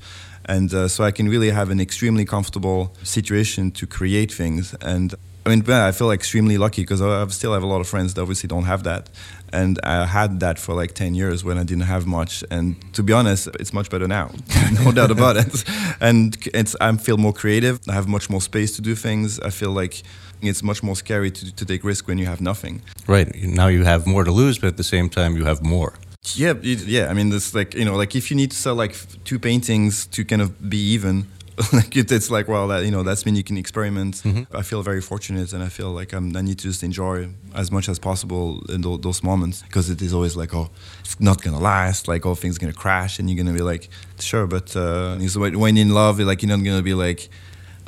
And 0.45 0.73
uh, 0.73 0.89
so 0.89 1.05
I 1.05 1.11
can 1.11 1.29
really 1.29 1.51
have 1.51 1.69
an 1.71 1.81
extremely 1.81 2.25
comfortable 2.25 2.95
situation 3.03 3.71
to 3.73 3.87
create 3.87 4.33
things. 4.33 4.75
And 4.81 5.15
I 5.49 5.57
mean, 5.57 5.71
I 5.71 5.93
feel 5.93 6.11
extremely 6.11 6.59
lucky 6.59 6.83
because 6.83 7.01
I 7.01 7.27
still 7.29 7.55
have 7.55 7.63
a 7.63 7.67
lot 7.67 7.81
of 7.81 7.89
friends 7.89 8.13
that 8.15 8.21
obviously 8.21 8.49
don't 8.49 8.65
have 8.65 8.83
that, 8.83 9.09
and 9.53 9.79
I 9.83 10.07
had 10.07 10.41
that 10.41 10.59
for 10.59 10.75
like 10.75 10.93
ten 10.95 11.15
years 11.15 11.45
when 11.45 11.59
I 11.59 11.65
didn't 11.65 11.87
have 11.87 12.07
much. 12.07 12.45
And 12.51 12.77
to 12.95 13.03
be 13.03 13.13
honest, 13.13 13.49
it's 13.61 13.73
much 13.73 13.91
better 13.91 14.09
now, 14.09 14.31
no 14.85 14.93
doubt 14.93 15.11
about 15.11 15.37
it. 15.37 15.65
And 16.01 16.37
it's 16.55 16.77
I 16.81 16.97
feel 16.97 17.17
more 17.17 17.33
creative. 17.33 17.81
I 17.89 17.93
have 17.93 18.09
much 18.09 18.31
more 18.31 18.41
space 18.41 18.77
to 18.77 18.83
do 18.83 18.95
things. 18.95 19.41
I 19.41 19.51
feel 19.51 19.71
like 19.71 20.03
it's 20.43 20.63
much 20.63 20.83
more 20.83 20.97
scary 20.97 21.31
to, 21.31 21.55
to 21.55 21.65
take 21.65 21.85
risk 21.85 22.07
when 22.07 22.19
you 22.19 22.27
have 22.27 22.41
nothing. 22.41 22.83
Right 23.07 23.35
now, 23.43 23.67
you 23.69 23.85
have 23.85 24.07
more 24.07 24.25
to 24.25 24.31
lose, 24.31 24.59
but 24.59 24.69
at 24.69 24.77
the 24.77 24.85
same 24.85 25.09
time, 25.09 25.37
you 25.37 25.45
have 25.45 25.63
more. 25.63 25.95
Yeah, 26.35 26.55
yeah. 26.63 27.09
I 27.09 27.15
mean, 27.15 27.33
it's 27.33 27.55
like 27.55 27.75
you 27.75 27.85
know, 27.85 27.97
like 27.97 28.15
if 28.15 28.31
you 28.31 28.37
need 28.37 28.51
to 28.51 28.57
sell 28.57 28.75
like 28.75 28.95
two 29.25 29.39
paintings 29.39 30.07
to 30.07 30.25
kind 30.25 30.43
of 30.43 30.69
be 30.69 30.79
even, 30.95 31.27
like 31.73 31.97
it, 31.97 32.11
it's 32.13 32.31
like 32.31 32.47
well, 32.49 32.69
that 32.69 32.85
you 32.85 32.91
know, 32.91 33.03
that's 33.03 33.27
mean 33.27 33.35
you 33.35 33.43
can 33.43 33.57
experiment. 33.57 34.17
Mm-hmm. 34.17 34.57
I 34.57 34.63
feel 34.63 34.83
very 34.83 35.01
fortunate, 35.01 35.53
and 35.53 35.63
I 35.63 35.69
feel 35.69 35.91
like 35.91 36.13
I'm, 36.13 36.37
i 36.37 36.41
need 36.41 36.59
to 36.59 36.65
just 36.65 36.83
enjoy 36.83 37.29
as 37.55 37.73
much 37.73 37.89
as 37.89 37.99
possible 37.99 38.63
in 38.69 38.83
th- 38.83 39.01
those 39.01 39.23
moments 39.23 39.63
because 39.63 39.91
it 39.91 40.01
is 40.01 40.15
always 40.15 40.37
like, 40.37 40.55
oh, 40.55 40.71
it's 41.01 41.19
not 41.21 41.43
gonna 41.43 41.59
last. 41.59 42.07
Like, 42.07 42.25
oh, 42.27 42.35
things 42.35 42.59
gonna 42.59 42.73
crash, 42.73 43.19
and 43.19 43.29
you're 43.29 43.43
gonna 43.43 43.57
be 43.57 43.63
like, 43.63 43.89
sure, 44.21 44.47
but 44.47 44.75
uh, 44.77 45.17
when 45.17 45.77
in 45.77 45.91
love, 45.95 46.21
like 46.21 46.43
you're 46.43 46.57
not 46.57 46.65
gonna 46.65 46.83
be 46.83 46.95
like 46.95 47.29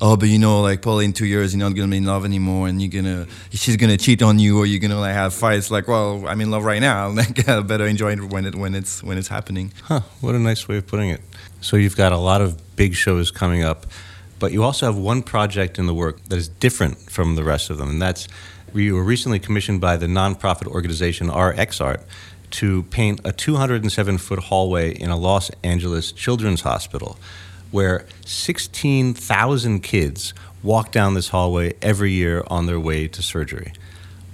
oh, 0.01 0.17
but 0.17 0.29
you 0.29 0.39
know, 0.39 0.61
like 0.63 0.83
probably 0.83 1.05
in 1.05 1.13
two 1.13 1.27
years 1.27 1.55
you're 1.55 1.61
not 1.67 1.77
gonna 1.77 1.89
be 1.89 1.99
in 1.99 2.05
love 2.05 2.25
anymore, 2.25 2.69
and 2.69 2.81
you're 2.81 3.03
gonna 3.03 3.27
she's 3.51 3.77
gonna 3.77 3.97
cheat 3.97 4.23
on 4.23 4.39
you, 4.39 4.59
or 4.59 4.67
you're 4.67 4.81
gonna 4.81 4.99
like 4.99 5.15
have 5.15 5.35
fights. 5.35 5.71
Like, 5.71 5.89
well, 5.89 6.27
I'm 6.27 6.41
in 6.41 6.51
love 6.51 6.65
right 6.65 6.81
now. 6.81 7.15
Like, 7.21 7.47
I 7.49 7.61
better 7.61 7.87
enjoy 7.87 8.13
it 8.13 8.25
when 8.25 8.47
it 8.47 8.55
when 8.55 8.75
it's 8.75 9.03
when 9.03 9.19
it's 9.19 9.29
happening. 9.29 9.73
Huh? 9.83 10.01
What 10.23 10.35
a 10.35 10.39
nice 10.39 10.67
way 10.67 10.79
of 10.79 10.87
putting 10.87 11.11
it. 11.11 11.21
So 11.61 11.77
you've 11.77 11.97
got 11.97 12.13
a 12.13 12.19
lot 12.19 12.41
of 12.41 12.77
big 12.77 12.95
shows 12.95 13.31
coming 13.31 13.63
up, 13.63 13.87
but 14.39 14.53
you 14.53 14.63
also 14.63 14.87
have 14.87 14.97
one 14.97 15.23
project 15.23 15.79
in 15.79 15.87
the 15.87 15.95
work 15.95 16.23
that 16.29 16.37
is 16.37 16.49
different 16.49 16.99
from 17.11 17.37
the 17.37 17.45
rest 17.45 17.71
of 17.71 17.79
them, 17.79 17.91
and 17.91 18.03
that's 18.03 18.29
you 18.75 18.95
were 18.95 19.03
recently 19.03 19.39
commissioned 19.39 19.81
by 19.81 19.97
the 19.97 20.07
nonprofit 20.07 20.67
organization 20.67 21.29
RX 21.31 21.81
Art 21.81 22.03
to 22.53 22.85
paint 22.85 23.21
a 23.25 23.33
207 23.33 24.19
foot 24.19 24.39
hallway 24.39 24.93
in 24.93 25.11
a 25.11 25.17
Los 25.17 25.51
Angeles 25.63 26.13
children's 26.13 26.63
hospital 26.63 27.19
where 27.71 28.05
16,000 28.25 29.81
kids 29.81 30.35
walk 30.63 30.91
down 30.93 31.15
this 31.15 31.29
hallway 31.29 31.75
every 31.81 32.13
year 32.13 32.45
on 32.49 32.67
their 32.67 32.81
way 32.81 33.07
to 33.09 33.23
surgery. 33.23 33.73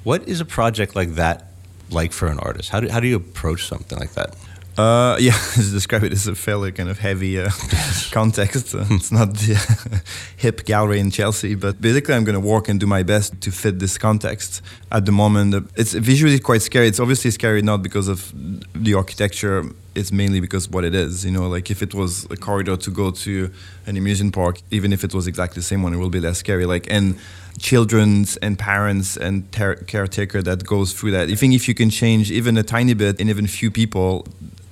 What 0.04 0.26
is 0.26 0.40
a 0.40 0.44
project 0.44 0.96
like 0.96 1.14
that 1.14 1.52
like 1.90 2.12
for 2.12 2.28
an 2.28 2.38
artist? 2.38 2.70
How 2.70 2.80
do, 2.80 2.88
how 2.88 3.00
do 3.00 3.06
you 3.06 3.16
approach 3.16 3.66
something 3.66 3.98
like 3.98 4.12
that? 4.14 4.34
Uh, 4.76 5.16
yeah, 5.18 5.32
describe 5.54 6.04
it 6.04 6.12
as 6.12 6.26
a 6.26 6.34
fairly 6.34 6.70
kind 6.70 6.90
of 6.90 6.98
heavy 6.98 7.40
uh, 7.40 7.48
context. 8.10 8.74
Uh, 8.74 8.84
it's 8.90 9.10
not 9.10 9.32
the 9.32 10.02
hip 10.36 10.66
gallery 10.66 11.00
in 11.00 11.10
Chelsea, 11.10 11.54
but 11.54 11.80
basically, 11.80 12.14
I'm 12.14 12.24
going 12.24 12.34
to 12.34 12.46
walk 12.46 12.68
and 12.68 12.78
do 12.78 12.86
my 12.86 13.02
best 13.02 13.40
to 13.40 13.50
fit 13.50 13.78
this 13.78 13.96
context. 13.96 14.60
At 14.92 15.06
the 15.06 15.12
moment, 15.12 15.54
uh, 15.54 15.62
it's 15.76 15.94
visually 15.94 16.38
quite 16.38 16.60
scary. 16.60 16.88
It's 16.88 17.00
obviously 17.00 17.30
scary 17.30 17.62
not 17.62 17.82
because 17.82 18.06
of 18.06 18.34
the 18.74 18.92
architecture. 18.92 19.64
It's 19.94 20.12
mainly 20.12 20.40
because 20.40 20.68
what 20.68 20.84
it 20.84 20.94
is. 20.94 21.24
You 21.24 21.30
know, 21.30 21.48
like 21.48 21.70
if 21.70 21.82
it 21.82 21.94
was 21.94 22.26
a 22.26 22.36
corridor 22.36 22.76
to 22.76 22.90
go 22.90 23.10
to 23.10 23.50
an 23.86 23.96
amusement 23.96 24.34
park, 24.34 24.60
even 24.70 24.92
if 24.92 25.04
it 25.04 25.14
was 25.14 25.26
exactly 25.26 25.60
the 25.60 25.66
same 25.66 25.82
one, 25.82 25.94
it 25.94 25.96
will 25.96 26.10
be 26.10 26.20
less 26.20 26.36
scary. 26.36 26.66
Like 26.66 26.86
and 26.90 27.18
children's 27.58 28.36
and 28.38 28.58
parents 28.58 29.16
and 29.16 29.50
ter- 29.52 29.76
caretaker 29.76 30.42
that 30.42 30.66
goes 30.66 30.92
through 30.92 31.12
that. 31.12 31.30
I 31.30 31.34
think 31.34 31.54
if 31.54 31.66
you 31.66 31.74
can 31.74 31.88
change 31.88 32.30
even 32.30 32.58
a 32.58 32.62
tiny 32.62 32.92
bit 32.92 33.18
and 33.20 33.30
even 33.30 33.46
few 33.46 33.70
people, 33.70 34.26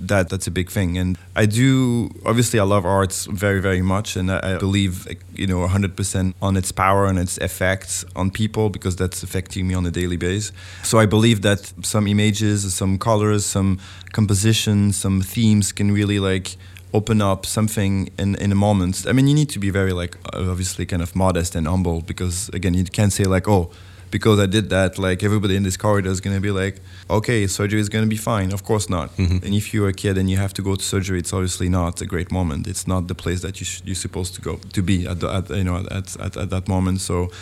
that 0.09 0.29
that's 0.29 0.47
a 0.47 0.51
big 0.51 0.71
thing. 0.71 0.99
And 0.99 1.19
I 1.37 1.47
do 1.47 2.11
obviously 2.25 2.59
I 2.61 2.65
love 2.65 2.85
arts 2.85 3.27
very 3.27 3.61
very 3.61 3.83
much, 3.83 4.17
and 4.17 4.31
I, 4.31 4.59
believe 4.59 5.07
you 5.35 5.47
know 5.47 5.67
100% 5.67 6.35
on 6.41 6.57
its 6.57 6.73
power 6.73 7.07
and 7.07 7.19
its 7.19 7.39
effects 7.39 8.05
on 8.15 8.31
people 8.31 8.71
because 8.71 8.97
that's 8.97 9.23
affecting 9.23 9.67
me 9.69 9.75
on 9.75 9.85
a 9.87 9.91
daily 9.91 10.17
basis. 10.17 10.53
So 10.83 10.99
I 10.99 11.07
believe 11.07 11.43
that 11.43 11.73
some 11.83 12.07
images, 12.07 12.73
some 12.75 12.99
colors, 12.99 13.45
some 13.45 13.79
compositions, 14.13 14.97
some 14.97 15.21
themes 15.23 15.73
can 15.73 15.91
really 15.91 16.19
like 16.19 16.57
open 16.95 17.21
up 17.21 17.45
something 17.45 18.09
in, 18.19 18.37
in 18.37 18.53
a 18.53 18.55
moment. 18.55 19.05
I 19.09 19.13
mean, 19.13 19.27
you 19.27 19.35
need 19.35 19.51
to 19.51 19.59
be 19.59 19.71
very 19.71 19.93
like 19.93 20.17
obviously 20.33 20.87
kind 20.87 21.03
of 21.03 21.15
modest 21.17 21.57
and 21.57 21.67
humble 21.67 22.01
because 22.03 22.49
again, 22.51 22.73
you 22.75 22.85
can't 22.85 23.13
say 23.13 23.25
like, 23.25 23.49
oh, 23.49 23.73
because 24.15 24.39
I 24.39 24.47
did 24.47 24.71
that, 24.71 24.97
like 24.97 25.25
everybody 25.25 25.57
in 25.57 25.65
this 25.65 25.77
corridor 25.77 26.09
is 26.09 26.21
going 26.21 26.37
to 26.37 26.41
be 26.41 26.53
like, 26.53 26.77
okay, 27.11 27.49
surgery 27.49 27.81
is 27.81 27.89
going 27.89 28.05
to 28.05 28.09
be 28.09 28.17
fine. 28.17 28.53
Of 28.53 28.63
course 28.63 28.89
not. 28.89 29.09
Mm-hmm. 29.17 29.45
And 29.45 29.53
if 29.53 29.75
you're 29.75 29.89
a 29.89 29.93
kid 29.93 30.17
and 30.17 30.31
you 30.31 30.37
have 30.37 30.55
to 30.55 30.63
go 30.63 30.77
to 30.77 30.85
surgery, 30.85 31.19
it's 31.19 31.33
obviously 31.33 31.69
not 31.69 32.01
a 32.01 32.07
great 32.07 32.31
moment. 32.31 32.69
It's 32.69 32.87
not 32.87 33.09
the 33.09 33.17
place 33.17 33.43
that 33.43 33.59
you 33.59 33.67
sh- 33.67 33.83
you're 33.85 33.97
supposed 34.07 34.37
to 34.37 34.41
go 34.41 34.61
to 34.73 34.83
be 34.83 35.05
at, 35.05 35.19
the, 35.19 35.29
at 35.39 35.51
you 35.51 35.65
know 35.65 35.85
at, 35.91 36.17
at, 36.21 36.37
at 36.37 36.51
that 36.51 36.69
moment. 36.69 37.01
So 37.01 37.33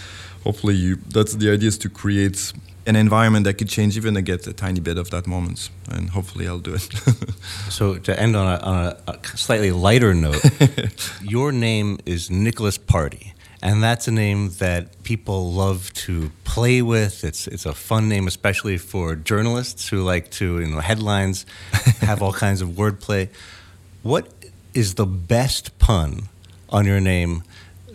hopefully 0.44 0.76
you, 0.76 0.96
that's 1.16 1.34
the 1.34 1.50
idea 1.50 1.68
is 1.68 1.76
to 1.84 1.90
create 1.90 2.54
an 2.86 2.96
environment 2.96 3.44
that 3.44 3.58
could 3.58 3.68
change 3.68 3.98
even 3.98 4.14
to 4.14 4.22
get 4.22 4.46
a 4.46 4.54
tiny 4.54 4.80
bit 4.80 4.96
of 4.96 5.10
that 5.10 5.26
moment 5.26 5.70
and 5.88 6.10
hopefully 6.10 6.48
i'll 6.48 6.58
do 6.58 6.74
it 6.74 6.82
so 7.68 7.96
to 7.96 8.12
end 8.18 8.34
on 8.34 8.48
a, 8.54 8.58
on 8.70 8.74
a, 8.86 8.96
a 9.12 9.36
slightly 9.36 9.70
lighter 9.70 10.12
note 10.14 10.42
your 11.22 11.52
name 11.52 11.96
is 12.06 12.28
nicolas 12.28 12.78
party 12.78 13.32
and 13.62 13.82
that's 13.82 14.08
a 14.08 14.10
name 14.10 14.50
that 14.58 15.02
people 15.04 15.52
love 15.52 15.92
to 15.94 16.32
play 16.44 16.82
with. 16.82 17.22
It's 17.22 17.46
it's 17.46 17.64
a 17.64 17.72
fun 17.72 18.08
name, 18.08 18.26
especially 18.26 18.76
for 18.76 19.14
journalists 19.14 19.88
who 19.88 20.02
like 20.02 20.30
to 20.32 20.60
you 20.60 20.66
know 20.66 20.80
headlines 20.80 21.46
have 22.00 22.20
all 22.20 22.32
kinds 22.32 22.60
of 22.60 22.70
wordplay. 22.70 23.28
What 24.02 24.28
is 24.74 24.94
the 24.94 25.06
best 25.06 25.78
pun 25.78 26.28
on 26.70 26.86
your 26.86 27.00
name 27.00 27.44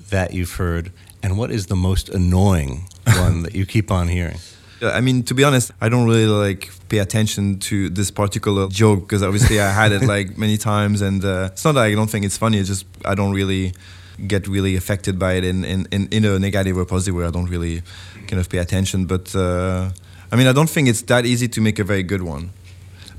that 0.10 0.34
you've 0.34 0.54
heard, 0.54 0.92
and 1.22 1.38
what 1.38 1.52
is 1.52 1.68
the 1.68 1.76
most 1.76 2.08
annoying 2.08 2.88
one 3.06 3.44
that 3.44 3.54
you 3.54 3.66
keep 3.66 3.92
on 3.92 4.08
hearing? 4.08 4.38
I 4.82 5.02
mean, 5.02 5.24
to 5.24 5.34
be 5.34 5.44
honest, 5.44 5.72
I 5.82 5.90
don't 5.90 6.08
really 6.08 6.28
like 6.28 6.70
pay 6.88 7.00
attention 7.00 7.60
to 7.60 7.90
this 7.90 8.12
particular 8.12 8.70
joke 8.70 9.02
because 9.02 9.24
obviously 9.24 9.60
I 9.60 9.72
had 9.72 9.92
it 9.92 10.04
like 10.14 10.38
many 10.38 10.58
times, 10.58 11.02
and 11.02 11.26
uh, 11.26 11.50
it's 11.52 11.66
not 11.66 11.74
that 11.74 11.84
I 11.84 11.94
don't 11.94 12.10
think 12.10 12.24
it's 12.24 12.38
funny. 12.38 12.58
It's 12.58 12.70
just 12.70 12.86
I 13.04 13.16
don't 13.16 13.34
really 13.34 13.74
get 14.26 14.48
really 14.48 14.76
affected 14.76 15.20
by 15.20 15.34
it 15.34 15.44
in, 15.44 15.64
in, 15.64 15.88
in, 15.92 16.08
in 16.12 16.26
a 16.26 16.40
negative 16.40 16.78
or 16.78 16.86
positive 16.86 17.16
way. 17.16 17.26
I 17.26 17.32
don't 17.32 17.48
really 17.48 17.82
kind 18.28 18.40
of 18.40 18.50
pay 18.50 18.58
attention. 18.58 19.06
But 19.06 19.36
uh, 19.36 19.92
I 20.32 20.36
mean, 20.36 20.48
I 20.48 20.54
don't 20.54 20.70
think 20.70 20.88
it's 20.88 21.02
that 21.04 21.26
easy 21.26 21.48
to 21.50 21.62
make 21.62 21.80
a 21.80 21.84
very 21.84 22.04
good 22.04 22.24
one. 22.24 22.52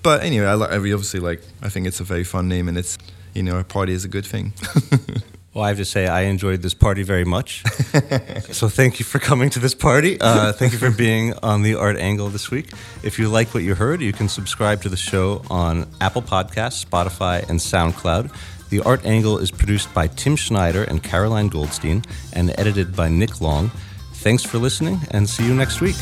But 0.03 0.23
anyway, 0.23 0.47
I, 0.47 0.55
I 0.55 0.77
obviously 0.77 1.21
like. 1.21 1.43
I 1.63 1.69
think 1.69 1.87
it's 1.87 2.01
a 2.01 2.05
very 2.05 2.25
fun 2.25 2.49
name, 2.49 2.69
and 2.69 2.79
it's 2.79 2.99
you 3.35 3.43
know, 3.43 3.59
a 3.59 3.65
party 3.65 3.93
is 3.93 4.05
a 4.05 4.09
good 4.09 4.27
thing. 4.27 4.53
Well, 5.55 5.65
I 5.65 5.69
have 5.69 5.79
to 5.79 5.85
say, 5.85 6.07
I 6.07 6.21
enjoyed 6.21 6.63
this 6.63 6.75
party 6.75 7.03
very 7.03 7.25
much. 7.25 7.65
so 8.53 8.69
thank 8.69 9.01
you 9.01 9.05
for 9.05 9.19
coming 9.19 9.51
to 9.51 9.59
this 9.59 9.75
party. 9.75 10.17
Uh, 10.21 10.53
thank 10.53 10.73
you 10.73 10.79
for 10.79 10.93
being 10.93 11.33
on 11.43 11.63
the 11.63 11.75
Art 11.75 11.97
Angle 11.97 12.29
this 12.29 12.49
week. 12.49 12.71
If 13.03 13.19
you 13.19 13.29
like 13.29 13.55
what 13.55 13.65
you 13.65 13.75
heard, 13.75 14.01
you 14.01 14.13
can 14.13 14.29
subscribe 14.29 14.83
to 14.83 14.89
the 14.89 14.97
show 14.97 15.43
on 15.51 15.89
Apple 16.01 16.23
Podcasts, 16.23 16.85
Spotify, 16.85 17.49
and 17.49 17.59
SoundCloud. 17.59 18.31
The 18.71 18.81
Art 18.81 19.05
Angle 19.07 19.39
is 19.39 19.51
produced 19.51 19.93
by 19.95 20.09
Tim 20.09 20.37
Schneider 20.37 20.85
and 20.85 21.03
Caroline 21.03 21.49
Goldstein 21.49 22.03
and 22.35 22.55
edited 22.59 22.95
by 22.95 23.09
Nick 23.09 23.41
Long. 23.41 23.71
Thanks 24.15 24.43
for 24.43 24.59
listening 24.59 25.01
and 25.11 25.29
see 25.29 25.47
you 25.47 25.55
next 25.55 25.81
week. 25.81 25.97